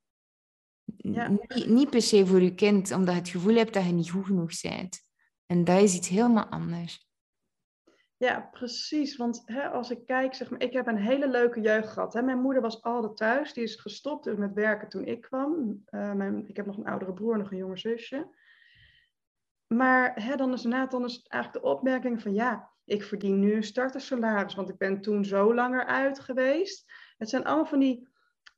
[0.96, 1.28] Ja.
[1.28, 4.10] Niet, niet, per se voor je kind, omdat je het gevoel hebt dat je niet
[4.10, 5.00] goed genoeg bent.
[5.46, 7.10] En dat is iets helemaal anders.
[8.16, 9.16] Ja, precies.
[9.16, 12.12] Want hè, als ik kijk, zeg maar, ik heb een hele leuke jeugd gehad.
[12.12, 12.22] Hè.
[12.22, 13.52] Mijn moeder was altijd thuis.
[13.52, 15.82] Die is gestopt met werken toen ik kwam.
[15.90, 18.28] Uh, mijn, ik heb nog een oudere broer, nog een jonger zusje.
[19.74, 23.54] Maar hè, dan is inderdaad dan is eigenlijk de opmerking van ja, ik verdien nu
[23.54, 26.92] een startersalaris, want ik ben toen zo langer uit geweest.
[27.18, 28.08] Het zijn allemaal van die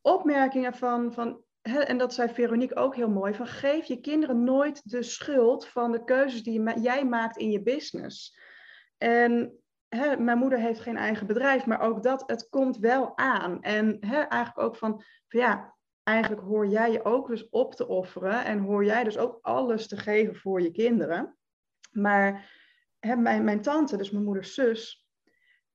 [0.03, 4.44] opmerkingen van, van hè, en dat zei Veronique ook heel mooi, van geef je kinderen
[4.44, 8.38] nooit de schuld van de keuzes die jij maakt in je business.
[8.98, 9.59] En
[10.18, 13.62] mijn moeder heeft geen eigen bedrijf, maar ook dat, het komt wel aan.
[13.62, 15.74] En eigenlijk ook van, van ja,
[16.05, 19.88] eigenlijk hoor jij je ook dus op te offeren en hoor jij dus ook alles
[19.88, 21.37] te geven voor je kinderen.
[21.93, 22.51] Maar
[22.99, 25.09] hè, mijn, mijn tante, dus mijn moeders zus,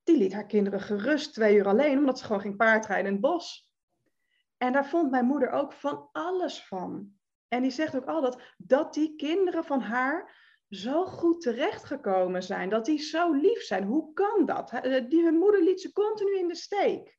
[0.02, 3.20] die liet haar kinderen gerust twee uur alleen, omdat ze gewoon ging paardrijden in het
[3.20, 3.70] bos.
[4.56, 7.12] En daar vond mijn moeder ook van alles van.
[7.48, 10.38] En die zegt ook altijd dat die kinderen van haar
[10.68, 13.84] zo goed terechtgekomen zijn, dat die zo lief zijn.
[13.84, 14.80] Hoe kan dat?
[15.08, 17.18] Die, hun moeder liet ze continu in de steek.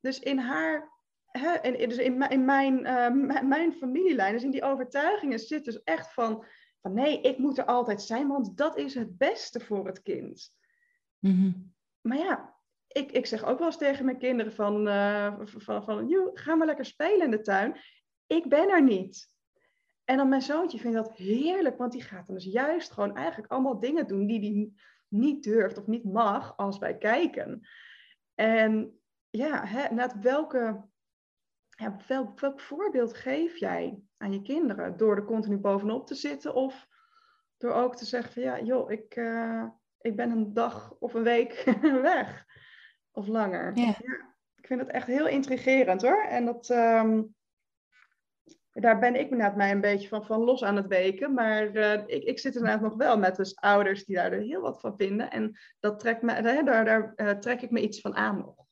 [0.00, 0.95] Dus in haar
[1.38, 5.82] hè, en, dus in, in mijn, uh, mijn familielijn, dus in die overtuigingen zit dus
[5.82, 6.44] echt van,
[6.80, 10.54] van nee, ik moet er altijd zijn, want dat is het beste voor het kind.
[11.18, 15.84] Mm Maar ja, ik, ik zeg ook wel eens tegen mijn kinderen van, uh, van,
[15.84, 17.76] van joh, ga maar lekker spelen in de tuin.
[18.26, 19.34] Ik ben er niet.
[20.04, 23.52] En dan mijn zoontje vindt dat heerlijk, want die gaat dan dus juist gewoon eigenlijk
[23.52, 24.74] allemaal dingen doen die die
[25.08, 27.68] niet durft of niet mag als wij kijken.
[28.34, 30.84] En ja, hè, welke,
[31.76, 34.96] ja, welk, welk voorbeeld geef jij aan je kinderen?
[34.96, 36.86] Door er continu bovenop te zitten of
[37.56, 39.64] door ook te zeggen van ja, joh, ik, eh,
[40.00, 42.44] ik ben een dag of een week weg
[43.10, 43.76] of langer.
[43.76, 43.88] Ja.
[44.56, 46.24] ik vind het echt heel intrigerend hoor.
[46.24, 47.22] En dat, ehm,
[48.70, 51.34] daar ben ik inderdaad mij een beetje van, van los aan het weken.
[51.34, 54.80] Maar uh, ik, ik zit inderdaad nog wel met dus ouders die daar heel wat
[54.80, 55.30] van vinden.
[55.30, 58.65] En dat trekt me, daar, daar, daar uh, trek ik me iets van aan nog.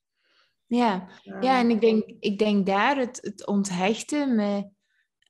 [0.66, 1.08] Ja,
[1.40, 4.68] ja en ik denk, ik denk daar het, het onthechten met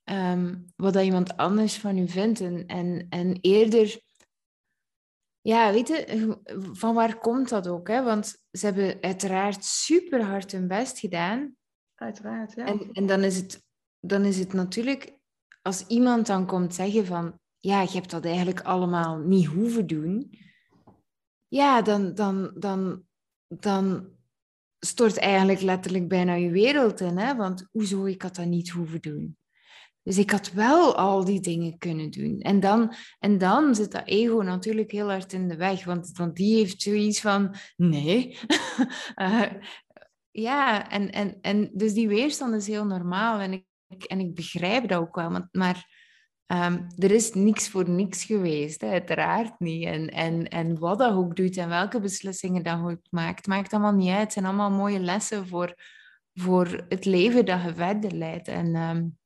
[0.05, 2.41] um, wat dat iemand anders van u vindt.
[2.41, 4.01] En, en, en eerder,
[5.41, 6.39] ja, weet je,
[6.73, 7.89] van waar komt dat ook?
[7.89, 8.03] Hè?
[8.03, 11.57] Want ze hebben uiteraard super hard hun best gedaan.
[11.95, 12.65] Uiteraard, ja.
[12.65, 13.65] En, en dan, is het,
[14.01, 15.19] dan is het natuurlijk,
[15.63, 20.39] als iemand dan komt zeggen van, ja, je hebt dat eigenlijk allemaal niet hoeven doen.
[21.49, 23.05] Ja, dan, dan, dan,
[23.49, 24.13] dan
[24.85, 27.19] stort eigenlijk letterlijk bijna je wereld in.
[27.19, 27.37] Hè?
[27.37, 29.37] Want hoezo, ik had dat niet hoeven doen.
[30.03, 32.41] Dus ik had wel al die dingen kunnen doen.
[32.41, 36.37] En dan, en dan zit dat ego natuurlijk heel hard in de weg, want, want
[36.37, 38.39] die heeft zoiets van: nee.
[39.17, 39.43] uh,
[40.49, 44.89] ja, en, en, en dus die weerstand is heel normaal en ik, en ik begrijp
[44.89, 45.31] dat ook wel.
[45.31, 45.94] Maar, maar
[46.47, 48.89] um, er is niks voor niks geweest, hè?
[48.89, 49.85] uiteraard niet.
[49.85, 53.95] En, en, en wat dat ook doet en welke beslissingen dat ook maakt, maakt allemaal
[53.95, 54.21] niet uit.
[54.21, 55.75] Het zijn allemaal mooie lessen voor,
[56.35, 58.49] voor het leven dat je verder leidt.
[58.49, 58.77] En.
[58.77, 59.19] Um,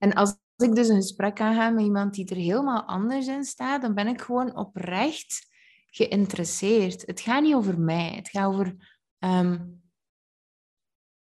[0.00, 3.82] en als ik dus een gesprek aanga met iemand die er helemaal anders in staat,
[3.82, 5.46] dan ben ik gewoon oprecht
[5.90, 7.06] geïnteresseerd.
[7.06, 8.12] Het gaat niet over mij.
[8.14, 9.79] Het gaat over um,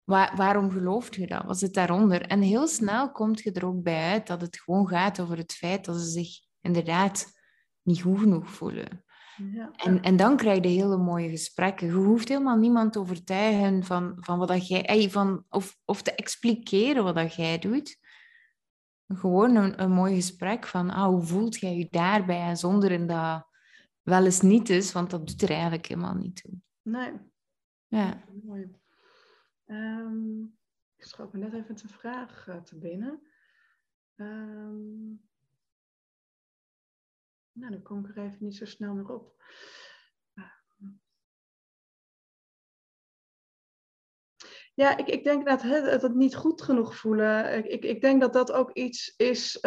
[0.06, 1.44] waarom gelooft je dat?
[1.44, 2.22] Wat zit daaronder?
[2.22, 5.54] En heel snel komt je er ook bij uit dat het gewoon gaat over het
[5.54, 6.30] feit dat ze zich
[6.62, 7.34] inderdaad
[7.82, 9.04] niet goed genoeg voelen.
[9.52, 9.72] Ja.
[9.76, 11.88] En, en dan krijg je hele mooie gesprekken.
[11.88, 16.16] Je hoeft helemaal niemand te overtuigen van, van wat dat jij, van, of, of te
[16.16, 18.04] expliceren wat dat jij doet
[19.08, 23.08] gewoon een, een mooi gesprek van ah, hoe voelt jij je daarbij en zonder in
[23.08, 23.48] dat
[24.02, 26.52] wel eens niet is, want dat doet er eigenlijk helemaal niet toe.
[26.82, 27.12] Nee.
[27.88, 28.24] Ja.
[28.44, 28.84] Mooi.
[29.66, 30.58] Um,
[30.96, 33.28] ik schoot me net even een vraag uh, te binnen.
[34.16, 35.30] Um,
[37.52, 39.44] nou, dan kom ik er even niet zo snel meer op.
[44.74, 47.66] Ja, ik, ik denk dat het, niet goed genoeg voelen.
[47.72, 49.60] Ik, ik denk dat dat ook iets is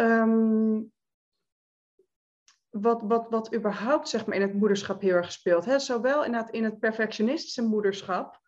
[2.69, 5.81] wat, wat, wat überhaupt zeg maar, in het moederschap heel erg speelt.
[5.81, 8.41] Zowel in in het perfectionistische moederschap,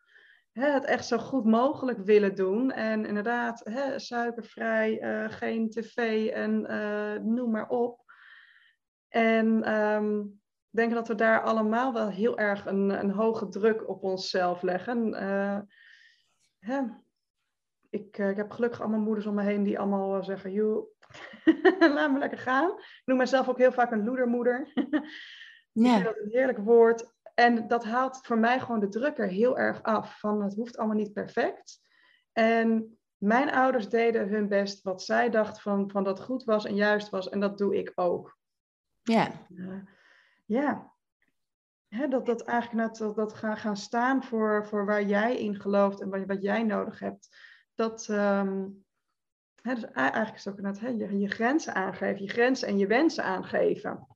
[0.52, 2.72] hè, het echt zo goed mogelijk willen doen.
[2.72, 8.00] En inderdaad, hè, suikervrij, uh, geen tv en uh, noem maar op.
[9.08, 13.90] En um, ik denk dat we daar allemaal wel heel erg een, een hoge druk
[13.90, 15.08] op onszelf leggen.
[15.08, 15.60] Uh,
[16.60, 16.82] hè,
[17.90, 20.88] ik, ik heb gelukkig allemaal moeders om me heen die allemaal zeggen, joh,
[21.96, 22.70] laat me lekker gaan.
[22.78, 24.72] Ik noem mezelf ook heel vaak een loedermoeder.
[25.72, 25.96] ja.
[25.98, 27.11] Ik vind dat een heerlijk woord.
[27.42, 30.20] En dat haalt voor mij gewoon de druk er heel erg af.
[30.20, 31.82] Van het hoeft allemaal niet perfect.
[32.32, 36.76] En mijn ouders deden hun best wat zij dachten van, van dat goed was en
[36.76, 37.30] juist was.
[37.30, 38.38] En dat doe ik ook.
[39.02, 39.32] Ja.
[39.50, 39.82] Uh,
[40.46, 40.94] ja,
[41.88, 45.62] hè, dat, dat eigenlijk net dat, dat gaan, gaan staan voor, voor waar jij in
[45.62, 47.38] gelooft en wat, wat jij nodig hebt.
[47.76, 48.86] Dat, um,
[49.62, 52.78] hè, dus eigenlijk is het ook net hè, je, je grenzen aangeven, je grenzen en
[52.78, 54.08] je wensen aangeven.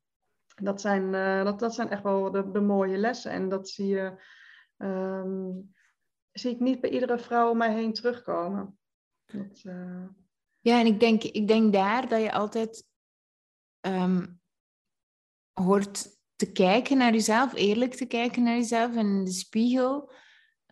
[0.55, 3.31] Dat zijn, uh, dat, dat zijn echt wel de, de mooie lessen.
[3.31, 4.23] En dat zie, je,
[4.77, 5.73] um,
[6.31, 8.77] zie ik niet bij iedere vrouw om mij heen terugkomen.
[9.25, 10.07] Dat, uh...
[10.59, 12.87] Ja, en ik denk, ik denk daar dat je altijd
[13.87, 14.41] um,
[15.53, 20.11] hoort te kijken naar jezelf, eerlijk te kijken naar jezelf en in de spiegel.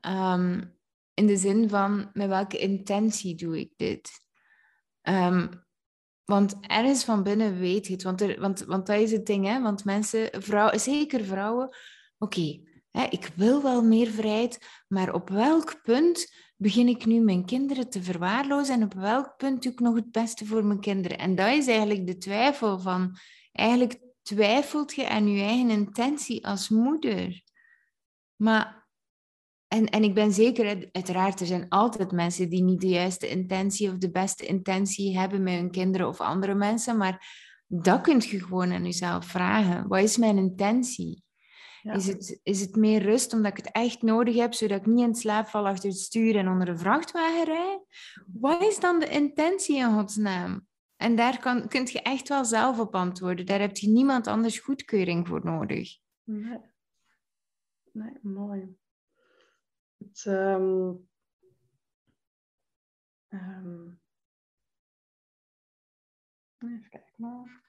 [0.07, 0.77] Um,
[1.13, 4.11] in de zin van, met welke intentie doe ik dit?
[6.25, 8.03] Want ergens van binnen weet je het.
[8.03, 9.61] Want, er, want, want dat is het ding, hè?
[9.61, 11.65] Want mensen, vrouwen, zeker vrouwen,
[12.17, 17.45] oké, okay, ik wil wel meer vrijheid, maar op welk punt begin ik nu mijn
[17.45, 21.17] kinderen te verwaarlozen en op welk punt doe ik nog het beste voor mijn kinderen?
[21.17, 23.17] En dat is eigenlijk de twijfel van,
[23.51, 27.43] eigenlijk twijfelt je aan je eigen intentie als moeder.
[28.35, 28.82] Maar,
[29.73, 33.89] en, en ik ben zeker, uiteraard, er zijn altijd mensen die niet de juiste intentie
[33.89, 37.25] of de beste intentie hebben met hun kinderen of andere mensen, maar
[37.67, 39.87] dat kun je gewoon aan jezelf vragen.
[39.87, 41.23] Wat is mijn intentie?
[41.81, 45.07] Is, het, is het meer rust omdat ik het echt nodig heb, zodat ik niet
[45.07, 47.79] in slaap val achter het stuur en onder een vrachtwagen rijd?
[48.33, 50.67] Wat is dan de intentie in godsnaam?
[50.95, 53.45] En daar kan, kun je echt wel zelf op antwoorden.
[53.45, 55.97] Daar heb je niemand anders goedkeuring voor nodig.
[56.23, 56.59] Nee,
[57.91, 58.81] nee mooi.
[60.25, 61.07] Um,
[63.29, 64.01] um,
[66.59, 67.61] even kijken.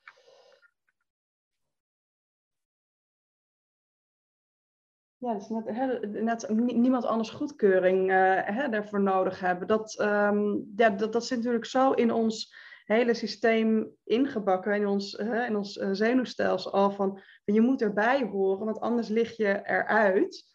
[5.16, 9.66] Ja, dus net, net niemand anders goedkeuring uh, hè, daarvoor nodig hebben.
[9.66, 12.54] Dat, um, ja, dat, dat zit natuurlijk zo in ons
[12.84, 18.64] hele systeem ingebakken, in ons, in ons uh, zenuwstelsel al van je moet erbij horen,
[18.64, 20.53] want anders lig je eruit.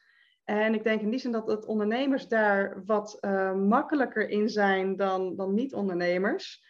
[0.49, 3.17] En ik denk in die zin dat, dat ondernemers daar wat
[3.55, 6.65] makkelijker in zijn dan, dan niet-ondernemers.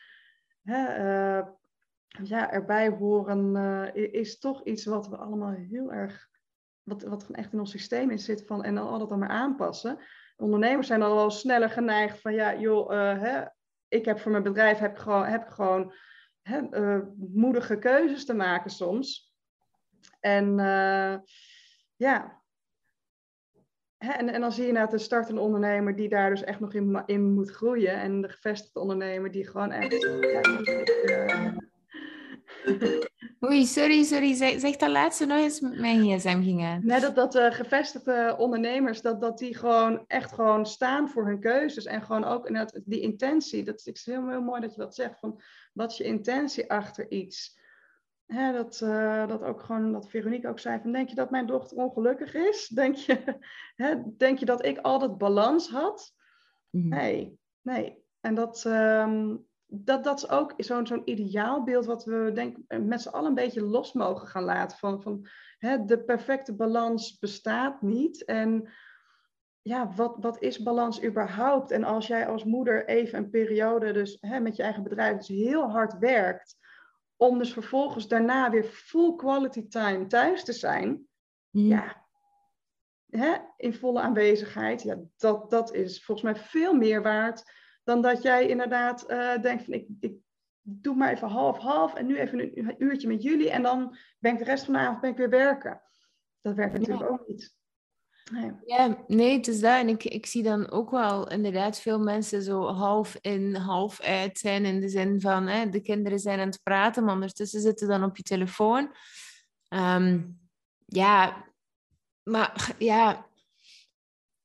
[2.24, 3.54] ja, erbij horen
[3.94, 6.28] is toch iets wat we allemaal heel erg
[6.84, 9.30] wat, wat gewoon echt in ons systeem in zit van en dan altijd dan maar
[9.30, 10.00] aanpassen.
[10.38, 12.90] Ondernemers zijn al wel sneller geneigd van ja, joh,
[13.22, 13.46] hè,
[13.88, 15.94] ik heb voor mijn bedrijf heb ik gewoon, heb gewoon
[17.18, 19.34] moedige keuzes te maken soms.
[20.20, 20.56] En
[21.96, 22.39] ja,
[24.00, 27.04] en, en dan zie je naar de startende ondernemer die daar dus echt nog in,
[27.06, 27.94] in moet groeien.
[27.94, 30.02] En de gevestigde ondernemer die gewoon echt.
[31.06, 31.54] Ja,
[33.46, 34.34] Oei, sorry, sorry.
[34.34, 38.36] Zeg, zeg dat laatste nog eens met mijn gsm ging Nee, dat, dat uh, gevestigde
[38.38, 41.86] ondernemers, dat, dat die gewoon echt gewoon staan voor hun keuzes.
[41.86, 43.64] En gewoon ook inderdaad die intentie.
[43.64, 45.20] Dat is heel, heel mooi dat je dat zegt.
[45.20, 45.42] Van,
[45.74, 47.59] wat is je intentie achter iets?
[48.30, 51.46] Hè, dat, uh, dat ook gewoon, dat Veronique ook zei van, denk je dat mijn
[51.46, 52.68] dochter ongelukkig is?
[52.68, 53.40] Denk je,
[53.84, 56.14] hè, denk je dat ik altijd balans had?
[56.70, 56.90] Mm -hmm.
[56.90, 58.04] Nee, nee.
[58.20, 63.10] En dat, um, dat, dat is ook zo'n zo'n ideaalbeeld wat we denk, met z'n
[63.10, 64.78] allen een beetje los mogen gaan laten.
[64.78, 65.28] Van, van
[65.58, 68.26] hè, de perfecte balans bestaat niet.
[68.26, 68.70] En
[69.62, 71.72] ja, wat, wat is balans überhaupt?
[71.72, 75.28] En als jij als moeder even een periode dus hè, met je eigen bedrijf dus
[75.28, 76.59] heel hard werkt,
[77.20, 81.08] om dus vervolgens daarna weer full quality time thuis te zijn,
[81.50, 81.68] mm.
[81.68, 82.06] ja,
[83.10, 87.52] hè, in volle aanwezigheid, ja, dat, dat is volgens mij veel meer waard
[87.84, 90.14] dan dat jij inderdaad uh, denkt van ik, ik
[90.62, 94.38] doe maar even half-half en nu even een uurtje met jullie en dan ben ik
[94.38, 95.82] de rest van de avond ben ik weer werken.
[96.42, 97.16] Dat werkt natuurlijk ja.
[97.16, 97.58] ook niet.
[98.32, 98.52] Nee.
[98.66, 99.80] Ja, nee, het is dat.
[99.80, 104.38] En ik, ik zie dan ook wel inderdaad veel mensen zo half in, half uit
[104.38, 104.66] zijn.
[104.66, 108.04] In de zin van, hè, de kinderen zijn aan het praten, maar ondertussen zitten dan
[108.04, 108.96] op je telefoon.
[109.70, 110.40] Um,
[110.86, 111.46] ja,
[112.24, 113.28] maar ja,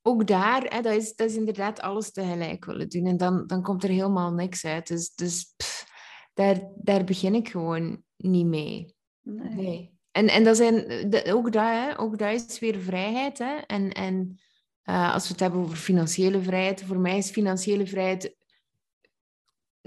[0.01, 3.05] ook daar, hè, dat, is, dat is inderdaad alles tegelijk willen doen.
[3.05, 4.87] En dan, dan komt er helemaal niks uit.
[4.87, 5.85] Dus, dus pff,
[6.33, 8.95] daar, daar begin ik gewoon niet mee.
[9.21, 9.55] Nee.
[9.55, 9.94] nee.
[10.15, 10.85] En, en dat zijn,
[11.33, 13.37] ook, dat, hè, ook dat is weer vrijheid.
[13.37, 13.55] Hè?
[13.55, 14.39] En, en
[14.83, 18.35] uh, als we het hebben over financiële vrijheid, voor mij is financiële vrijheid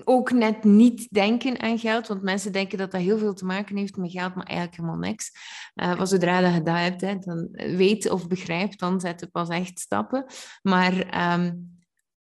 [0.05, 3.77] ook net niet denken aan geld, want mensen denken dat dat heel veel te maken
[3.77, 5.31] heeft met geld, maar eigenlijk helemaal niks.
[5.75, 9.27] Uh, maar zodra dat je dat hebt, hè, dan weet of begrijpt, dan zet je
[9.27, 10.27] pas echt stappen.
[10.63, 11.79] Maar um,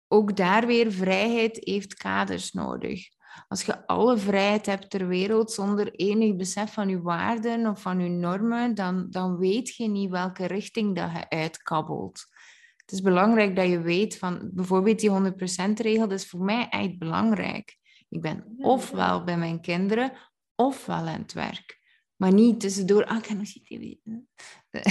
[0.08, 3.08] ook daar weer, vrijheid heeft kaders nodig.
[3.48, 8.00] Als je alle vrijheid hebt ter wereld zonder enig besef van je waarden of van
[8.00, 12.24] je normen, dan, dan weet je niet welke richting dat je uitkabbelt.
[12.76, 16.98] Het is belangrijk dat je weet van bijvoorbeeld die 100%-regel, dat is voor mij echt
[16.98, 17.76] belangrijk.
[18.08, 20.12] Ik ben ofwel bij mijn kinderen,
[20.54, 21.80] ofwel aan het werk.
[22.16, 23.48] Maar niet tussendoor, ah, ik ga nog.
[23.52, 24.22] Ja.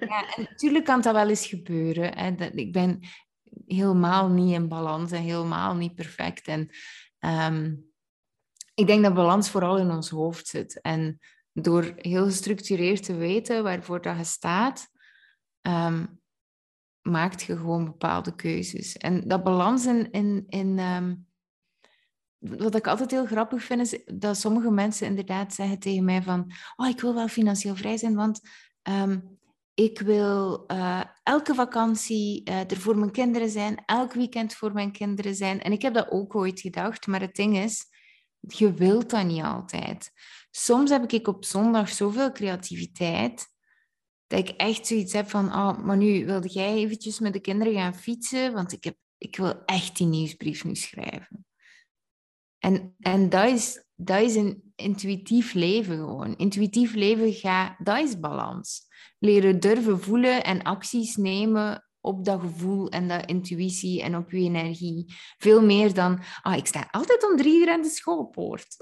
[0.00, 2.18] ja, en natuurlijk kan dat wel eens gebeuren.
[2.18, 2.34] Hè.
[2.34, 3.00] Dat, ik ben
[3.66, 6.46] helemaal niet in balans en helemaal niet perfect.
[6.46, 6.70] En
[7.24, 7.92] um,
[8.74, 10.80] ik denk dat balans vooral in ons hoofd zit.
[10.80, 11.18] En
[11.52, 14.88] door heel gestructureerd te weten waarvoor dat je staat,
[15.60, 16.20] um,
[17.00, 18.96] maakt je gewoon bepaalde keuzes.
[18.96, 20.10] En dat balans in...
[20.10, 21.26] in, in um,
[22.38, 26.52] wat ik altijd heel grappig vind, is dat sommige mensen inderdaad zeggen tegen mij van
[26.76, 28.40] oh, ik wil wel financieel vrij zijn, want
[29.74, 34.92] ik wil uh, elke vakantie uh, er voor mijn kinderen zijn, elk weekend voor mijn
[34.92, 35.60] kinderen zijn.
[35.60, 37.84] En ik heb dat ook ooit gedacht, maar het ding is,
[38.40, 40.10] je wilt dat niet altijd.
[40.50, 43.52] Soms heb ik op zondag zoveel creativiteit
[44.26, 47.74] dat ik echt zoiets heb van, oh, maar nu wilde jij eventjes met de kinderen
[47.74, 51.46] gaan fietsen, want ik, heb, ik wil echt die nieuwsbrief nu schrijven.
[52.58, 56.36] En, en dat, is, dat is een intuïtief leven gewoon.
[56.36, 58.83] Intuïtief leven, gaat, dat is balans.
[59.24, 64.38] Leren durven voelen en acties nemen op dat gevoel en dat intuïtie en op je
[64.38, 65.14] energie.
[65.38, 68.76] Veel meer dan, ah, ik sta altijd om drie uur aan de schoolpoort.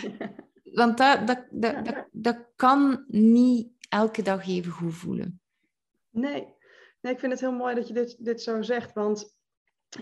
[0.78, 5.40] Want dat, dat, dat, dat, dat kan niet elke dag even goed voelen.
[6.10, 6.54] Nee.
[7.00, 9.36] nee, ik vind het heel mooi dat je dit, dit zo zegt, want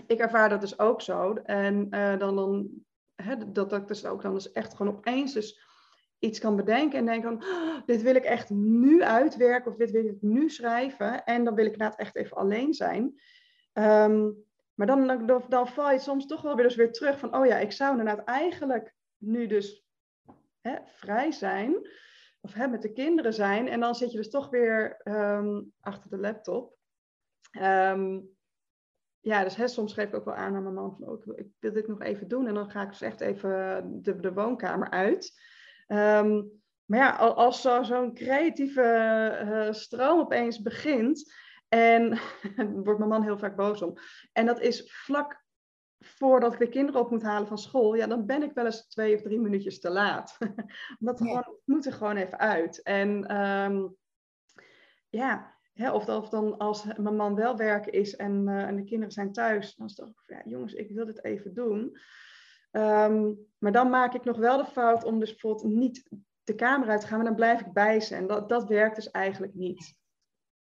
[0.07, 1.33] ik ervaar dat dus ook zo.
[1.33, 2.69] En uh, dan, dan
[3.15, 5.61] hè, dat ik dus ook dan dus echt gewoon opeens dus
[6.19, 9.91] iets kan bedenken en denk van, oh, dit wil ik echt nu uitwerken of dit
[9.91, 11.23] wil ik nu schrijven.
[11.23, 13.19] En dan wil ik inderdaad echt even alleen zijn.
[13.73, 14.31] Ehm,
[14.73, 17.45] maar dan, dan, dan val je soms toch wel weer, dus weer terug van, oh
[17.45, 19.85] ja, ik zou inderdaad eigenlijk nu dus
[20.61, 21.89] hè, vrij zijn.
[22.41, 23.67] Of hè, met de kinderen zijn.
[23.67, 26.77] En dan zit je dus toch weer ehm, achter de laptop.
[27.51, 28.19] Ehm,
[29.19, 31.47] ja, dus hè, soms geef ik ook wel aan aan mijn man van, oh, ik
[31.59, 32.47] wil dit nog even doen.
[32.47, 35.39] En dan ga ik dus echt even de, de woonkamer uit.
[35.87, 36.43] Ehm,
[36.85, 38.81] maar ja, als zo, zo'n creatieve
[39.43, 41.33] uh, stroom opeens begint,
[41.69, 42.19] en
[42.83, 43.97] wordt mijn man heel vaak boos om.
[44.33, 45.45] En dat is vlak
[45.99, 48.87] voordat ik de kinderen op moet halen van school, ja, dan ben ik wel eens
[48.87, 50.37] twee of drie minuutjes te laat.
[50.99, 52.81] Omdat we gewoon, moet er gewoon even uit.
[52.83, 53.95] En um,
[55.09, 58.83] ja, hè, of, of, dan als mijn man wel werken is en, uh, en de
[58.83, 61.97] kinderen zijn thuis, dan is het toch, ja, jongens, ik wil dit even doen.
[62.71, 66.09] Um, maar dan maak ik nog wel de fout om dus bijvoorbeeld niet
[66.43, 68.15] de kamer uit te gaan, maar dan blijf ik bij ze.
[68.15, 69.95] En dat, dat werkt dus eigenlijk niet.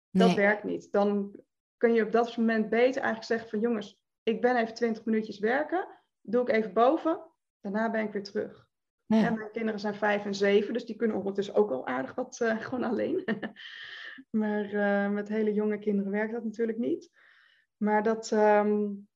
[0.10, 0.92] Dat werkt niet.
[0.92, 1.40] Dan
[1.78, 5.40] kun je op dat moment beter eigenlijk zeggen van jongens, ik ben even 20 minuutjes
[5.40, 5.88] werken,
[6.22, 7.32] doe ik even boven,
[7.62, 8.68] daarna ben ik weer terug.
[9.06, 9.26] Ja.
[9.26, 12.40] En mijn kinderen zijn vijf en zeven, dus die kunnen ondertussen ook al aardig wat
[12.44, 13.24] uh, gewoon alleen.
[14.42, 17.10] maar uh, met hele jonge kinderen werkt dat natuurlijk niet.
[17.78, 19.08] Maar dat, um,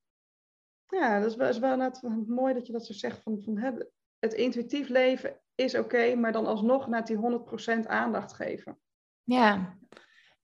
[0.90, 3.22] ja, dat is wel, wel mooi dat je dat zo zegt.
[3.22, 3.72] Van, van, hè,
[4.20, 8.80] het intuïtief leven is oké, maar dan alsnog naar die 100% aandacht geven.
[9.24, 9.78] Ja,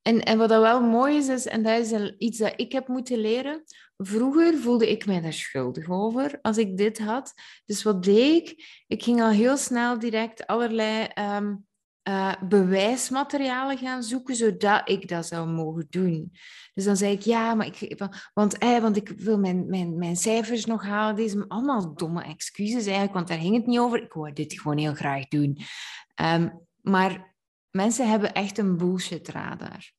[0.02, 2.88] en, en wat dat wel mooi is, is, en dat is iets dat ik heb
[2.88, 3.64] moeten leren.
[3.98, 7.34] Vroeger voelde ik mij daar schuldig over als ik dit had.
[7.66, 8.84] Dus wat deed ik?
[8.88, 11.66] Ik ging al heel snel direct allerlei um,
[12.10, 16.32] uh, bewijsmaterialen gaan zoeken, zodat ik dat zou mogen doen.
[16.74, 20.16] Dus dan zei ik, ja, maar ik, want, eh, want ik wil mijn, mijn, mijn
[20.16, 21.16] cijfers nog halen.
[21.16, 24.04] Deze allemaal domme excuses eigenlijk, want daar ging het niet over.
[24.04, 25.58] Ik wou dit gewoon heel graag doen.
[26.22, 27.36] Um, maar
[27.70, 29.94] mensen hebben echt een bullshit radar.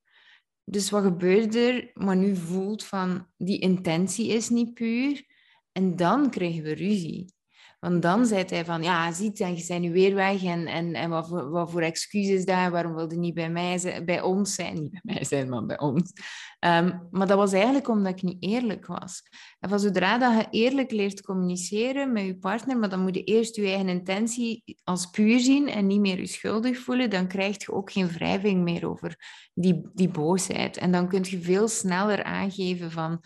[0.64, 1.90] Dus wat gebeurt er?
[1.94, 5.24] Maar nu voelt van die intentie is niet puur.
[5.72, 7.34] En dan krijgen we ruzie.
[7.79, 11.11] Want dan zei hij van, ja, ziet, je zijn nu weer weg en, en, en
[11.11, 14.55] wat, voor, wat voor excuses daar, waarom wilde je niet bij, mij zijn, bij ons
[14.55, 14.74] zijn?
[14.74, 16.12] Niet bij mij zijn, maar bij ons.
[16.61, 19.22] Um, maar dat was eigenlijk omdat ik niet eerlijk was.
[19.61, 23.24] En van zodra dat je eerlijk leert communiceren met je partner, maar dan moet je
[23.24, 27.64] eerst je eigen intentie als puur zien en niet meer je schuldig voelen, dan krijg
[27.64, 29.16] je ook geen wrijving meer over
[29.55, 30.77] die, die boosheid.
[30.77, 33.20] En dan kun je veel sneller aangeven van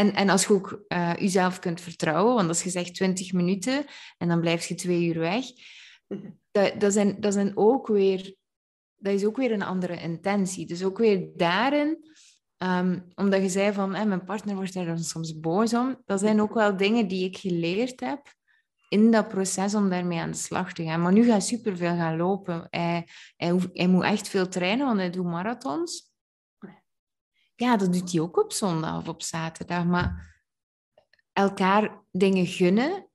[0.00, 3.84] en, en als je ook uh, jezelf kunt vertrouwen, want als je zegt 20 minuten
[4.18, 5.44] en dan blijf je twee uur weg,
[6.06, 6.30] mhm.
[6.50, 8.34] dat, dat, zijn, dat, zijn ook weer,
[8.96, 10.66] dat is ook weer een andere intentie.
[10.66, 11.98] Dus ook weer daarin,
[12.58, 16.40] um, omdat je zei van mijn partner wordt daar dan soms boos om, dat zijn
[16.40, 18.34] ook wel dingen die ik geleerd heb
[18.88, 21.02] in dat proces om daarmee aan de slag te gaan.
[21.02, 22.66] Maar nu gaat superveel gaan lopen.
[22.70, 26.09] Hij, hij, hij moet echt veel trainen, want hij doet marathons
[27.60, 29.84] ja, dat doet hij ook op zondag of op zaterdag.
[29.84, 30.38] Maar
[31.32, 33.08] elkaar dingen gunnen,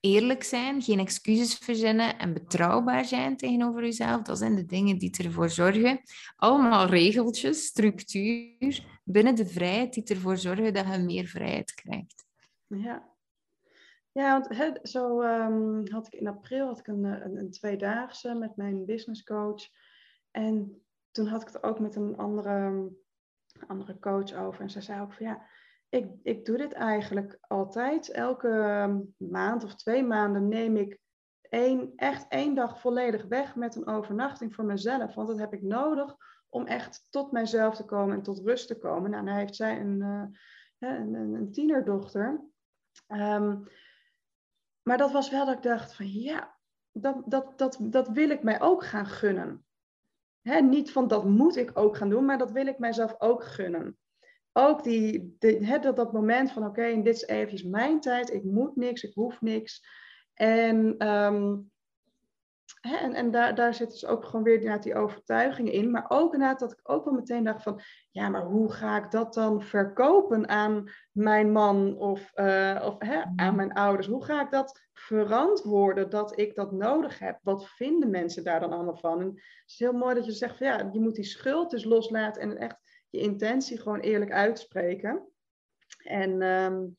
[0.00, 5.24] eerlijk zijn, geen excuses verzinnen en betrouwbaar zijn tegenover jezelf, dat zijn de dingen die
[5.24, 6.00] ervoor zorgen.
[6.36, 12.26] Allemaal regeltjes, structuur binnen de vrijheid die ervoor zorgen dat je meer vrijheid krijgt.
[12.66, 13.16] Ja,
[14.12, 18.56] ja, want zo um, had ik in april had ik een, een, een tweedaagse met
[18.56, 19.68] mijn businesscoach.
[20.30, 22.88] En toen had ik het ook met een andere
[23.66, 24.60] andere coach over.
[24.60, 25.46] En zij zei ook van ja,
[25.88, 28.10] ik, ik doe dit eigenlijk altijd.
[28.10, 30.98] Elke maand of twee maanden neem ik
[31.40, 35.14] één, echt één dag volledig weg met een overnachting voor mezelf.
[35.14, 36.16] Want dat heb ik nodig
[36.48, 39.10] om echt tot mijzelf te komen en tot rust te komen.
[39.10, 42.44] Nou, dan heeft zij een, uh, een, een, tienerdochter.
[43.06, 43.64] Um,
[44.82, 46.56] maar dat was wel dat ik dacht van ja,
[46.92, 49.66] dat, dat, dat, dat wil ik mij ook gaan gunnen
[50.42, 53.98] niet van dat moet ik ook gaan doen, maar dat wil ik mijzelf ook gunnen.
[54.52, 55.36] Ook die,
[55.80, 59.40] dat, dat moment van oké, dit is eventjes mijn tijd, ik moet niks, ik hoef
[59.40, 59.86] niks.
[60.34, 61.70] En, um,
[62.80, 65.90] en, en daar, daar zit dus ook gewoon weer inderdaad die overtuiging in.
[65.90, 69.10] Maar ook inderdaad dat ik ook wel meteen dacht van, ja, maar hoe ga ik
[69.10, 72.96] dat dan verkopen aan mijn man of, uh, of
[73.36, 74.06] aan mijn ouders?
[74.06, 77.38] Hoe ga ik dat verantwoorden dat ik dat nodig heb.
[77.42, 79.20] Wat vinden mensen daar dan allemaal van?
[79.20, 81.84] En het is heel mooi dat je zegt van ja, je moet die schuld dus
[81.84, 82.76] loslaten en echt
[83.10, 85.28] je intentie gewoon eerlijk uitspreken.
[85.98, 86.96] En um,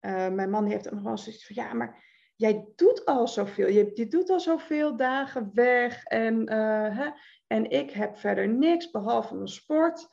[0.00, 3.68] uh, mijn man heeft nog wel zoiets van ja, maar jij doet al zoveel.
[3.68, 7.10] Je, je doet al zoveel dagen weg en, uh, hè,
[7.46, 10.08] en ik heb verder niks behalve een sport.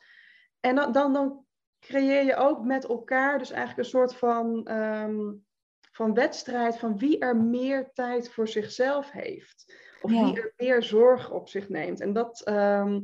[0.60, 1.44] En dan, dan, dan
[1.80, 5.44] creëer je ook met elkaar dus eigenlijk een soort van um,
[5.92, 9.74] van wedstrijd van wie er meer tijd voor zichzelf heeft.
[10.02, 12.00] Of wie er meer zorg op zich neemt.
[12.00, 13.00] En dat, ehm,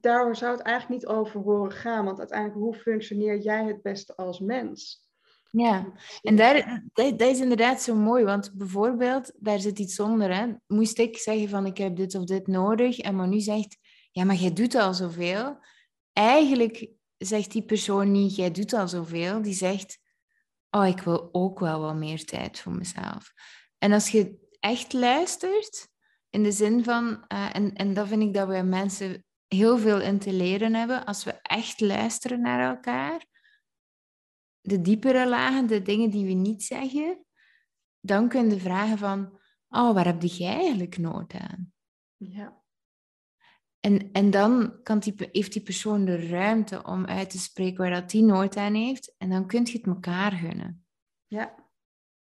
[0.00, 2.04] daar zou het eigenlijk niet over horen gaan.
[2.04, 5.09] Want uiteindelijk, hoe functioneer jij het beste als mens?
[5.50, 5.92] Ja,
[6.22, 10.34] en daar, dat, is inderdaad zo mooi, want bijvoorbeeld, daar zit iets onder.
[10.34, 10.46] Hè?
[10.66, 13.76] Moest ik zeggen van ik heb dit of dit nodig en Manu zegt,
[14.10, 15.58] ja, maar jij doet al zoveel.
[16.12, 19.42] Eigenlijk zegt die persoon niet, jij doet al zoveel.
[19.42, 19.98] Die zegt,
[20.70, 23.32] oh, ik wil ook wel wat meer tijd voor mezelf.
[23.78, 25.88] En als je echt luistert,
[26.30, 30.00] in de zin van, uh, en, en dat vind ik dat we mensen heel veel
[30.00, 33.24] in te leren hebben, als we echt luisteren naar elkaar,
[34.60, 37.24] de diepere lagen, de dingen die we niet zeggen,
[38.00, 39.38] dan kun je vragen van,
[39.68, 41.72] oh, waar heb jij eigenlijk nood aan?
[42.16, 42.62] Ja.
[43.80, 48.00] En, en dan kan die, heeft die persoon de ruimte om uit te spreken waar
[48.00, 49.14] dat die nood aan heeft.
[49.18, 50.84] En dan kun je het elkaar gunnen.
[51.26, 51.54] Ja,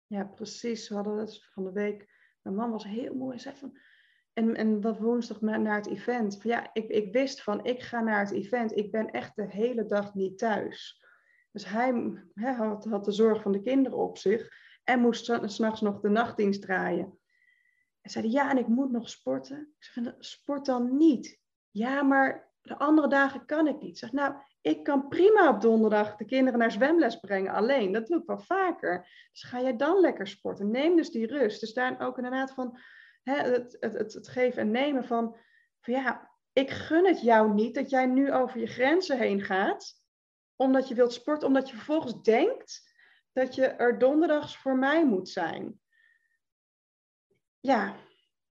[0.08, 0.90] ja precies.
[0.90, 2.10] We hadden het van de week.
[2.42, 3.40] Mijn man was heel mooi.
[3.40, 3.78] Zei van,
[4.34, 6.42] en, en dat woensdag naar het event.
[6.42, 8.78] Van, ja, ik, ik wist van, ik ga naar het event.
[8.78, 11.04] Ik ben echt de hele dag niet thuis.
[11.60, 14.50] Dus hij, had, had, de zorg van de kinderen op zich.
[14.84, 17.20] En moest s'nachts nog de nachtdienst draaien.
[18.02, 19.74] En zei ja, en ik moet nog sporten.
[19.80, 21.40] Ik zei, sport dan niet.
[21.72, 23.90] Ja, maar de andere dagen kan ik niet.
[23.90, 27.92] Ik zeg, nou, ik kan prima op donderdag de kinderen naar zwemles brengen alleen.
[27.92, 29.08] Dat doe ik wel vaker.
[29.32, 30.72] Dus ga jij dan lekker sporten.
[30.72, 31.60] Neem dus die rust.
[31.60, 32.80] Dus daar ook inderdaad van
[33.24, 35.38] het, het, het, het geven en nemen van,
[35.80, 39.99] van ja, ik gun het jou niet dat jij nu over je grenzen heen gaat.
[40.60, 42.94] Omdat je wilt sporten, omdat je vervolgens denkt
[43.34, 45.80] dat je er donderdags voor mij moet zijn.
[47.60, 47.96] Ja,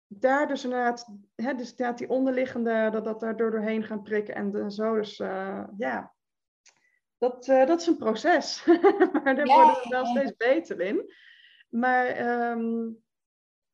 [0.08, 4.72] daar dus inderdaad, hè, dus inderdaad die onderliggende, dat dat daar doorheen gaan prikken en
[4.72, 4.96] zo.
[4.96, 6.14] Dus uh, ja,
[7.18, 8.66] dat, uh, dat is een proces.
[9.24, 11.14] maar daar worden we wel steeds beter in.
[11.70, 13.04] Maar um,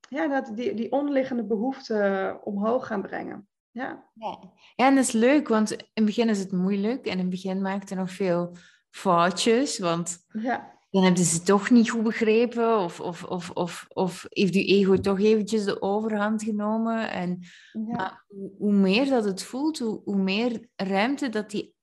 [0.09, 3.47] ja, dat die, die onderliggende behoeften omhoog gaan brengen.
[3.73, 4.09] Ja.
[4.13, 4.39] ja.
[4.75, 7.05] Ja, en dat is leuk, want in het begin is het moeilijk.
[7.05, 8.55] En in het begin maakt er nog veel
[8.89, 9.79] foutjes.
[9.79, 14.25] Want ja dan hebben ze het toch niet goed begrepen of, of, of, of, of
[14.29, 17.11] heeft je ego toch eventjes de overhand genomen.
[17.11, 17.39] En,
[17.71, 18.25] maar
[18.57, 21.75] hoe meer dat het voelt, hoe, hoe meer ruimte dat, die,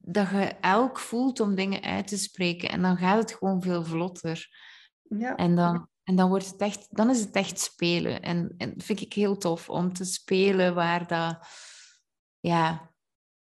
[0.00, 2.68] dat je elk voelt om dingen uit te spreken.
[2.68, 4.48] En dan gaat het gewoon veel vlotter.
[5.02, 5.36] Ja.
[5.36, 8.22] En, dan, en dan, wordt het echt, dan is het echt spelen.
[8.22, 11.46] En, en dat vind ik heel tof om te spelen waar dat...
[12.40, 12.90] Ja,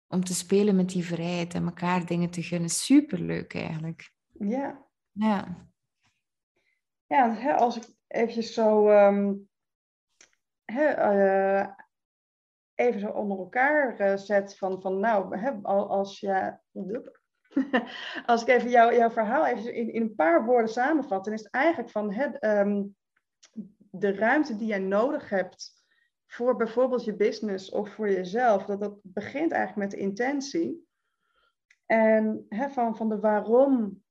[0.09, 2.71] om te spelen met die vrijheid en elkaar dingen te gunnen.
[2.71, 4.13] Superleuk eigenlijk.
[4.33, 5.67] Ja, ja.
[7.07, 9.49] Ja, hè, als ik eventjes zo um,
[10.65, 11.69] hè, uh,
[12.75, 16.59] even zo onder elkaar uh, zet van, van nou, hè, als je...
[18.27, 21.43] als ik even jou, jouw verhaal even in, in een paar woorden samenvat, dan is
[21.43, 22.97] het eigenlijk van hè, um,
[23.91, 25.83] de ruimte die jij nodig hebt
[26.27, 30.87] voor bijvoorbeeld je business of voor jezelf, dat dat begint eigenlijk met de intentie.
[31.87, 34.03] En van, van de waarom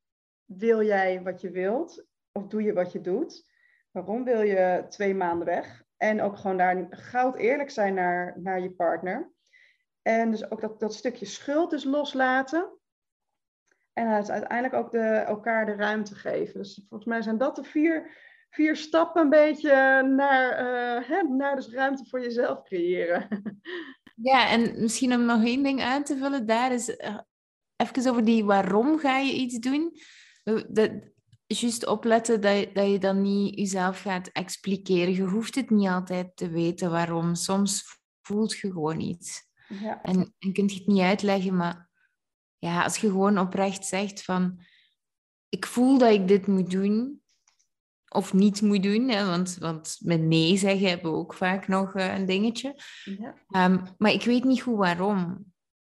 [0.45, 2.05] wil jij wat je wilt?
[2.31, 3.45] Of doe je wat je doet?
[3.91, 5.83] Waarom wil je twee maanden weg?
[5.97, 9.31] En ook gewoon daar goud eerlijk zijn naar, naar je partner.
[10.01, 12.79] En dus ook dat, dat stukje schuld dus loslaten.
[13.93, 16.59] En uiteindelijk ook de, elkaar de ruimte geven.
[16.59, 18.11] Dus volgens mij zijn dat de vier,
[18.49, 23.27] vier stappen een beetje naar, uh, hè, naar dus ruimte voor jezelf creëren.
[24.23, 27.19] Ja, en misschien om nog één ding aan te vullen, daar is uh,
[27.75, 29.93] even over die waarom ga je iets doen
[30.67, 30.91] dat,
[31.47, 35.13] juist opletten dat je, dat je dan niet jezelf gaat expliceren.
[35.13, 37.35] Je hoeft het niet altijd te weten waarom.
[37.35, 39.49] Soms voelt je gewoon iets.
[39.67, 40.01] Ja.
[40.01, 41.89] En, en kunt je het niet uitleggen, maar
[42.61, 44.59] ja, als je gewoon oprecht zegt van...
[45.49, 47.21] Ik voel dat ik dit moet doen,
[48.07, 51.95] of niet moet doen, hè, want, want met nee zeggen hebben we ook vaak nog
[51.95, 52.75] uh, een dingetje.
[53.03, 53.65] Ja.
[53.69, 55.45] Um, maar ik weet niet goed waarom.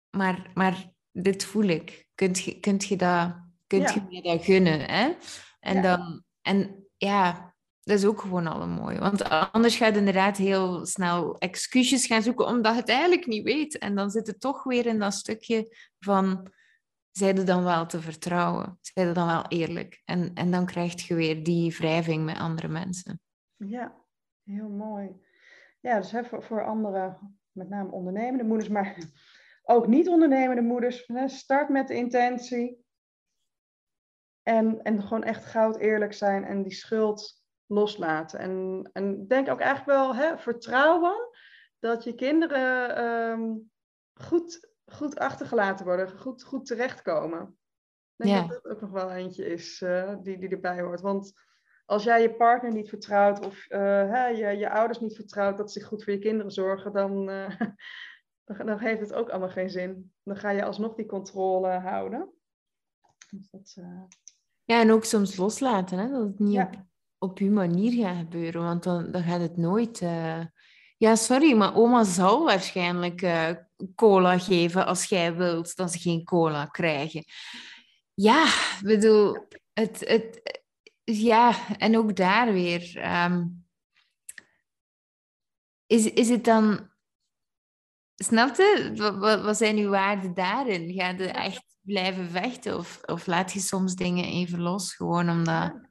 [0.10, 2.08] Maar, maar dit voel ik.
[2.16, 3.36] Kunt je, kunt je dat
[3.68, 4.80] kunt je me dat gunnen.
[4.80, 5.14] Hè?
[5.60, 7.53] En, dan, en ja,
[7.84, 9.00] dat is ook gewoon al mooi.
[9.00, 13.44] Want anders ga je inderdaad heel snel excuses gaan zoeken omdat je het eigenlijk niet
[13.44, 13.78] weet.
[13.78, 16.52] En dan zit het toch weer in dat stukje van,
[17.12, 18.78] zijde dan wel te vertrouwen?
[18.82, 20.02] Zijde dan wel eerlijk?
[20.06, 23.20] En, en dan krijg je weer die wrijving met andere mensen.
[23.56, 23.96] Ja,
[24.44, 25.12] heel mooi.
[25.80, 27.18] Ja, dus hè, voor, voor andere,
[27.52, 28.98] met name ondernemende moeders, maar
[29.64, 32.86] ook niet ondernemende moeders, start met de intentie.
[34.44, 37.43] En, en gewoon echt goud eerlijk zijn en die schuld
[37.74, 38.40] loslaten.
[38.40, 41.30] En, en denk ook eigenlijk wel hè, vertrouwen
[41.80, 43.72] dat je kinderen um,
[44.14, 47.58] goed, goed achtergelaten worden, goed, goed terechtkomen.
[48.16, 48.48] Ik denk ja.
[48.48, 51.02] dat dat ook nog wel eentje is uh, die, die erbij hoort.
[51.02, 51.34] Want
[51.86, 55.72] als jij je partner niet vertrouwt of uh, hè, je, je ouders niet vertrouwt dat
[55.72, 57.60] ze goed voor je kinderen zorgen, dan, uh,
[58.46, 60.14] dan, dan, heeft het ook allemaal geen zin.
[60.24, 62.34] Dan ga je alsnog die controle houden.
[63.30, 63.78] Dus dat.
[64.66, 66.10] Ja, en ook soms loslaten, hè?
[66.10, 66.66] dat het niet ja.
[66.66, 66.86] op,
[67.24, 70.00] op je manier gaat gebeuren, want dan, dan gaat het nooit.
[70.98, 73.28] Ja, sorry, maar oma zal waarschijnlijk
[73.96, 77.24] cola geven als jij wilt dat ze geen cola krijgen.
[78.14, 78.46] Ja,
[78.82, 80.60] bedoel, het, het,
[81.04, 83.14] ja, en ook daar weer.
[83.26, 83.66] Um,
[85.86, 86.92] is, is het dan.
[88.16, 88.94] Snapte?
[88.96, 90.94] Wat, wat zijn uw waarden daarin?
[90.94, 92.78] Ga je echt blijven vechten?
[92.78, 95.90] Of, of laat je soms dingen even los, gewoon omdat,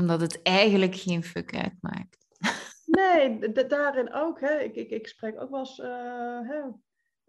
[0.00, 2.18] omdat het eigenlijk geen fuck uitmaakt?
[2.84, 4.40] Nee, daarin ook.
[4.40, 4.58] Hè.
[4.58, 5.78] Ik, ik, ik spreek ook wel eens.
[5.78, 6.58] Uh, hè,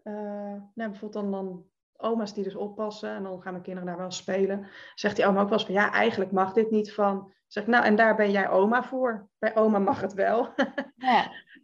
[0.02, 1.66] uh, nou, bijvoorbeeld dan, dan
[1.96, 4.66] oma's die dus oppassen en dan gaan mijn kinderen daar wel spelen.
[4.94, 7.32] Zegt die oma ook wel eens van ja, eigenlijk mag dit niet van.
[7.46, 9.28] Zeg nou, en daar ben jij oma voor.
[9.38, 10.48] Bij oma mag het wel.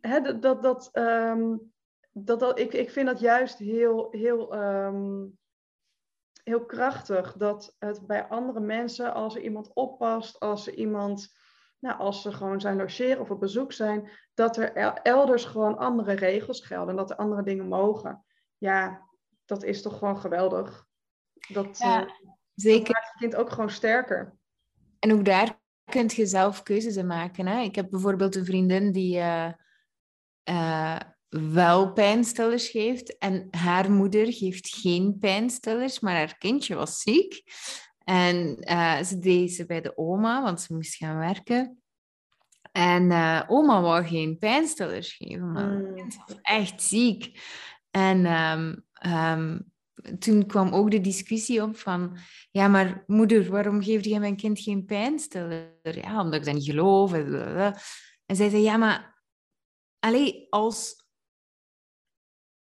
[0.00, 0.20] Ja.
[0.20, 1.72] dat, dat, dat, um,
[2.12, 5.38] dat, dat, ik, ik vind dat juist heel, heel, um,
[6.48, 7.32] heel krachtig.
[7.32, 11.36] Dat het bij andere mensen, als er iemand oppast, als er iemand,
[11.78, 14.72] nou, als ze gewoon zijn logeren of op bezoek zijn, dat er
[15.02, 18.24] elders gewoon andere regels gelden en dat er andere dingen mogen.
[18.58, 19.06] Ja,
[19.44, 20.86] dat is toch gewoon geweldig.
[21.48, 22.10] Dat, ja, uh,
[22.54, 22.92] zeker.
[22.92, 24.36] maakt je kind ook gewoon sterker.
[24.98, 27.46] En ook daar kun je zelf keuzes in maken.
[27.46, 27.60] Hè?
[27.60, 29.52] Ik heb bijvoorbeeld een vriendin die uh,
[30.50, 33.18] uh, wel pijnstillers geeft.
[33.18, 37.42] En haar moeder geeft geen pijnstillers, maar haar kindje was ziek.
[38.04, 38.56] En
[39.04, 41.82] ze deed ze bij de oma, want ze moest gaan werken.
[42.72, 43.12] En
[43.48, 45.94] oma wou geen pijnstillers geven, maar mm.
[45.94, 47.40] kind was echt ziek.
[47.90, 49.72] En um, um,
[50.18, 52.16] toen kwam ook de discussie op van,
[52.50, 55.78] ja, maar moeder, waarom geef je mijn kind geen pijnstiller?
[55.82, 57.12] Ja, omdat ik dat niet geloof.
[57.12, 59.22] En zij zei, ja, maar
[59.98, 61.07] alleen als,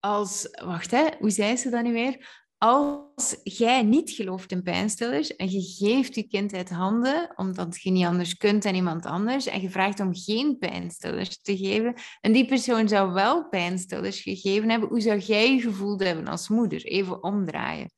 [0.01, 2.45] als, wacht hè, hoe zei ze dat nu weer?
[2.59, 7.91] als jij niet gelooft in pijnstillers en je geeft je kind uit handen omdat je
[7.91, 12.33] niet anders kunt dan iemand anders en je vraagt om geen pijnstillers te geven en
[12.33, 16.85] die persoon zou wel pijnstillers gegeven hebben, hoe zou jij je gevoeld hebben als moeder?
[16.85, 17.91] Even omdraaien.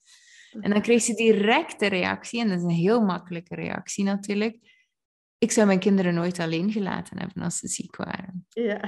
[0.61, 4.57] En dan kreeg ze direct de reactie, en dat is een heel makkelijke reactie natuurlijk.
[5.39, 8.47] Ik zou mijn kinderen nooit alleen gelaten hebben als ze ziek waren.
[8.49, 8.81] Ja.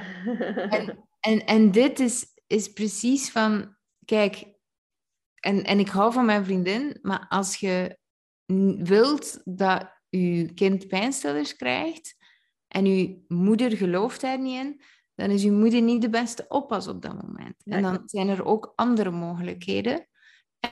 [0.68, 4.44] En, en, en dit is, is precies van, kijk,
[5.34, 7.98] en, en ik hou van mijn vriendin, maar als je
[8.78, 12.16] wilt dat je kind pijnstillers krijgt
[12.68, 14.80] en je moeder gelooft daar niet in,
[15.14, 17.54] dan is je moeder niet de beste oppas op dat moment.
[17.64, 20.08] En dan zijn er ook andere mogelijkheden.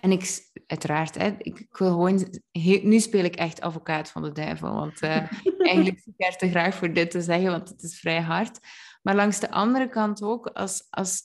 [0.01, 2.41] En ik, uiteraard, hè, ik, ik wil gewoon...
[2.83, 5.11] nu speel ik echt advocaat van de duivel, want uh,
[5.69, 8.59] eigenlijk zit ik er te graag voor dit te zeggen, want het is vrij hard.
[9.03, 11.23] Maar langs de andere kant ook, als, als,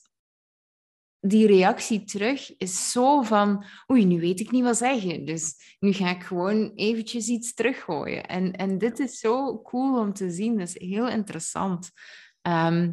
[1.26, 5.26] die reactie terug is zo van, oei, nu weet ik niet wat zeggen.
[5.26, 8.26] Dus nu ga ik gewoon eventjes iets teruggooien.
[8.26, 10.58] En, en dit is zo cool om te zien.
[10.58, 11.92] Dat is heel interessant.
[12.42, 12.92] Ehm,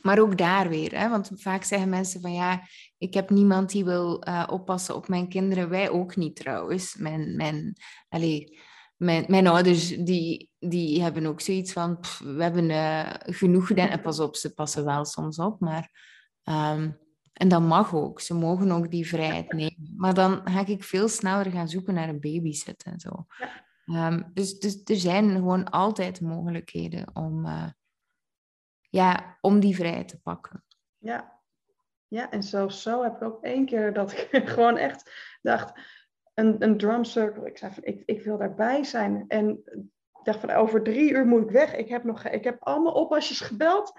[0.00, 1.08] maar ook daar weer, hè?
[1.08, 2.62] want vaak zeggen mensen van ja,
[2.98, 5.68] ik heb niemand die wil uh, oppassen op mijn kinderen.
[5.68, 6.96] Wij ook niet trouwens.
[6.96, 7.76] Mijn, mijn,
[8.08, 8.58] allez,
[8.96, 13.88] mijn, mijn ouders die, die hebben ook zoiets van, we hebben uh, genoeg gedaan.
[13.88, 16.12] En pas op, ze passen wel soms op, maar...
[16.44, 17.02] Um,
[17.34, 18.20] en dat mag ook.
[18.20, 19.94] Ze mogen ook die vrijheid nemen.
[19.96, 23.26] Maar dan ga ik veel sneller gaan zoeken naar een babysit en zo.
[23.38, 23.64] Ja.
[23.86, 27.68] Ehm, dus, dus er zijn gewoon altijd mogelijkheden om, uh,
[28.90, 30.64] ja, om die vrijheid te pakken.
[30.98, 31.40] Ja.
[32.08, 35.10] ja, en zelfs zo heb ik ook één keer dat ik gewoon echt
[35.42, 35.80] dacht,
[36.34, 37.46] een, een drum circle.
[37.46, 39.24] Ik zei van, ik, ik wil daarbij zijn.
[39.28, 39.48] En
[40.18, 41.74] ik dacht van, over drie uur moet ik weg.
[41.74, 43.92] Ik heb, nog, ik heb allemaal oppasjes gebeld.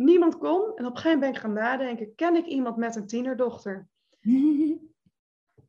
[0.00, 0.76] Niemand kon.
[0.76, 3.88] En op een gegeven moment ben ik gaan nadenken, ken ik iemand met een tienerdochter?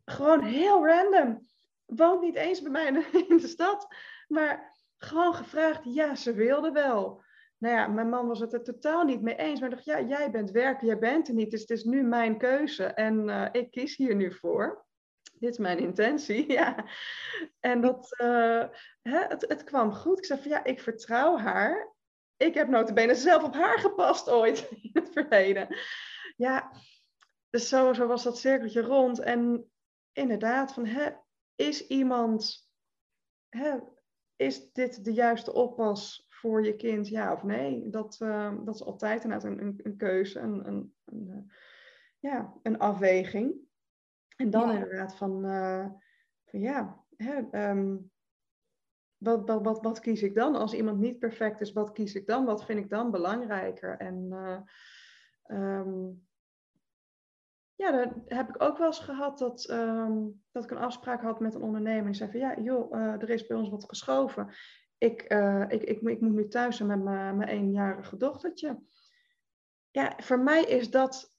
[0.06, 1.48] gewoon heel random.
[1.86, 3.88] Woont niet eens bij mij in de stad.
[4.28, 7.24] Maar gewoon gevraagd, ja, ze wilde wel.
[7.58, 9.60] Nou ja, mijn man was het er totaal niet mee eens.
[9.60, 11.52] Maar dacht, ja, jij bent werken, jij bent er niet.
[11.52, 12.84] Dus het is nu mijn keuze.
[12.86, 14.86] En uh, ik kies hier nu voor.
[15.34, 16.86] Dit is mijn intentie, ja.
[17.60, 18.64] En dat, uh,
[19.02, 20.18] hè, het, het kwam goed.
[20.18, 21.91] Ik zei van, ja, ik vertrouw haar
[22.42, 25.78] ik heb notabene zelf op haar gepast ooit in het verleden.
[26.36, 26.72] Ja,
[27.50, 29.20] dus zo, zo was dat cirkeltje rond.
[29.20, 29.72] En
[30.12, 31.12] inderdaad, van, hè,
[31.56, 32.70] is iemand,
[33.50, 33.78] hè,
[34.36, 37.90] is dit de juiste oppas voor je kind, ja of nee?
[37.90, 41.56] Dat, uh, dat is altijd inderdaad een, een, een keuze, een, een, een, eh,
[42.20, 43.56] ja, een afweging.
[44.36, 45.86] En dan inderdaad van, uh,
[46.46, 48.11] van ja, hè, um,
[49.22, 50.56] wat, wat, wat, wat kies ik dan?
[50.56, 52.46] Als iemand niet perfect is, wat kies ik dan?
[52.46, 53.98] Wat vind ik dan belangrijker?
[53.98, 54.60] En uh,
[55.60, 56.28] um,
[57.76, 61.40] ja, daar heb ik ook wel eens gehad dat, um, dat ik een afspraak had
[61.40, 62.06] met een ondernemer.
[62.06, 64.50] Die zei van ja, joh, uh, er is bij ons wat geschoven.
[64.98, 68.80] Ik, uh, ik, ik, ik, moet nu thuis zijn met mijn eenjarige dochtertje.
[69.92, 71.31] Ja, voor mij is dat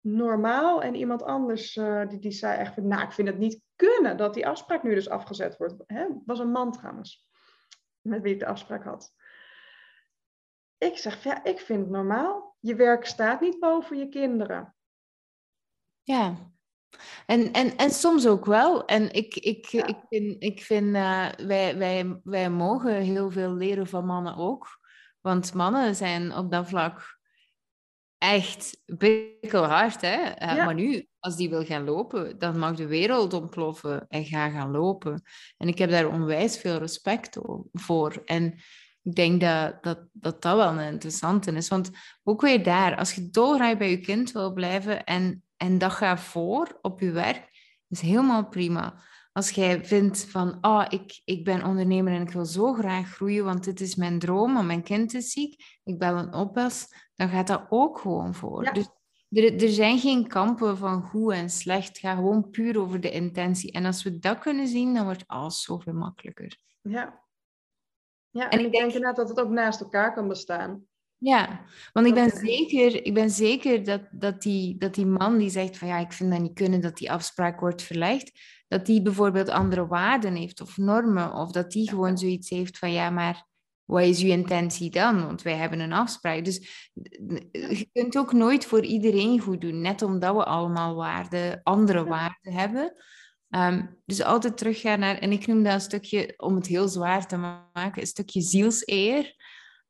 [0.00, 0.82] normaal.
[0.82, 4.16] En iemand anders uh, die, die zei echt van, nou, ik vind het niet kunnen
[4.16, 5.74] dat die afspraak nu dus afgezet wordt.
[5.86, 6.06] Hè?
[6.26, 7.28] was een man trouwens,
[8.00, 9.14] met wie ik de afspraak had.
[10.78, 12.56] Ik zeg, ja, ik vind het normaal.
[12.60, 14.74] Je werk staat niet boven je kinderen.
[16.02, 16.36] Ja,
[17.26, 18.84] en, en, en soms ook wel.
[18.84, 23.86] En ik, ik, ik vind, ik vind uh, wij, wij, wij mogen heel veel leren
[23.86, 24.78] van mannen ook.
[25.20, 27.19] Want mannen zijn op dat vlak
[28.20, 30.00] echt bikkelhard.
[30.00, 30.42] Hè?
[30.42, 34.50] Uh, Maar nu, als die wil gaan lopen, dan mag de wereld ontploffen en ga
[34.50, 35.22] gaan lopen.
[35.56, 37.38] En ik heb daar onwijs veel respect
[37.72, 38.22] voor.
[38.24, 38.54] En
[39.02, 41.68] ik denk dat dat, dat, dat wel een interessante is.
[41.68, 41.90] Want
[42.22, 46.20] ook weer daar, als je dolgraag bij je kind wil blijven en, en dat gaat
[46.20, 47.48] voor op je werk,
[47.88, 49.02] is helemaal prima.
[49.40, 53.44] Als jij vindt van, oh, ik, ik ben ondernemer en ik wil zo graag groeien,
[53.44, 57.28] want dit is mijn droom, want mijn kind is ziek, ik bel een oppas, dan
[57.28, 58.72] gaat dat ook gewoon voor.
[58.72, 58.88] Dus
[59.28, 61.88] er, er zijn geen kampen van goed en slecht.
[61.88, 63.72] Het gaat gewoon puur over de intentie.
[63.72, 66.58] En als we dat kunnen zien, dan wordt alles zoveel makkelijker.
[66.80, 67.22] Ja,
[68.30, 70.84] ja, en, ik, denk, inderdaad dat het ook naast elkaar kan bestaan.
[71.16, 75.50] Ja, want ik ben zeker, ik ben zeker dat, dat, die, dat die man die
[75.50, 78.32] zegt van ja, ik vind dat niet kunnen dat die afspraak wordt verlegd,
[78.70, 82.92] dat die bijvoorbeeld andere waarden heeft of normen, of dat die gewoon zoiets heeft van
[82.92, 83.46] ja, maar
[83.84, 85.26] wat is uw intentie dan?
[85.26, 86.44] Want wij hebben een afspraak.
[86.44, 86.86] Dus
[87.50, 92.52] je kunt ook nooit voor iedereen goed doen, net omdat we allemaal waarden, andere waarden
[92.52, 92.94] hebben.
[93.48, 97.26] Um, dus altijd teruggaan naar, en ik noem dat een stukje, om het heel zwaar
[97.26, 99.34] te maken, een stukje zielseer.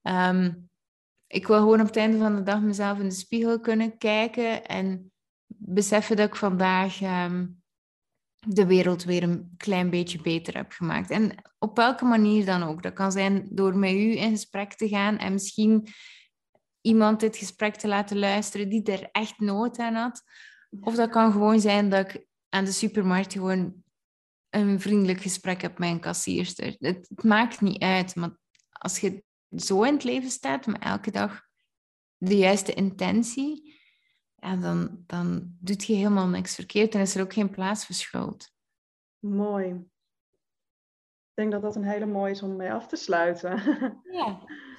[0.03, 0.69] Um,
[1.27, 4.67] ik wil gewoon op het einde van de dag mezelf in de spiegel kunnen kijken
[4.67, 5.13] en
[5.47, 7.60] beseffen dat ik vandaag um,
[8.47, 11.11] de wereld weer een klein beetje beter heb gemaakt.
[11.11, 12.83] En op welke manier dan ook.
[12.83, 15.89] Dat kan zijn door met u in gesprek te gaan en misschien
[16.81, 20.23] iemand dit gesprek te laten luisteren die er echt nood aan had.
[20.81, 23.75] Of dat kan gewoon zijn dat ik aan de supermarkt gewoon
[24.51, 26.67] een vriendelijk gesprek heb met een kassierster.
[26.67, 28.37] Het, het, maakt niet uit, maar
[28.69, 29.25] als je
[29.57, 31.43] zo in het leven staat, met elke dag
[32.17, 33.80] de juiste intentie,
[34.41, 37.95] ja, dan, dan doet je helemaal niks verkeerd en is er ook geen plaats voor
[37.95, 38.53] schuld.
[39.19, 39.69] Mooi.
[41.31, 43.63] Ik denk dat dat een hele mooie is om mee af te sluiten.
[44.11, 44.41] Ja.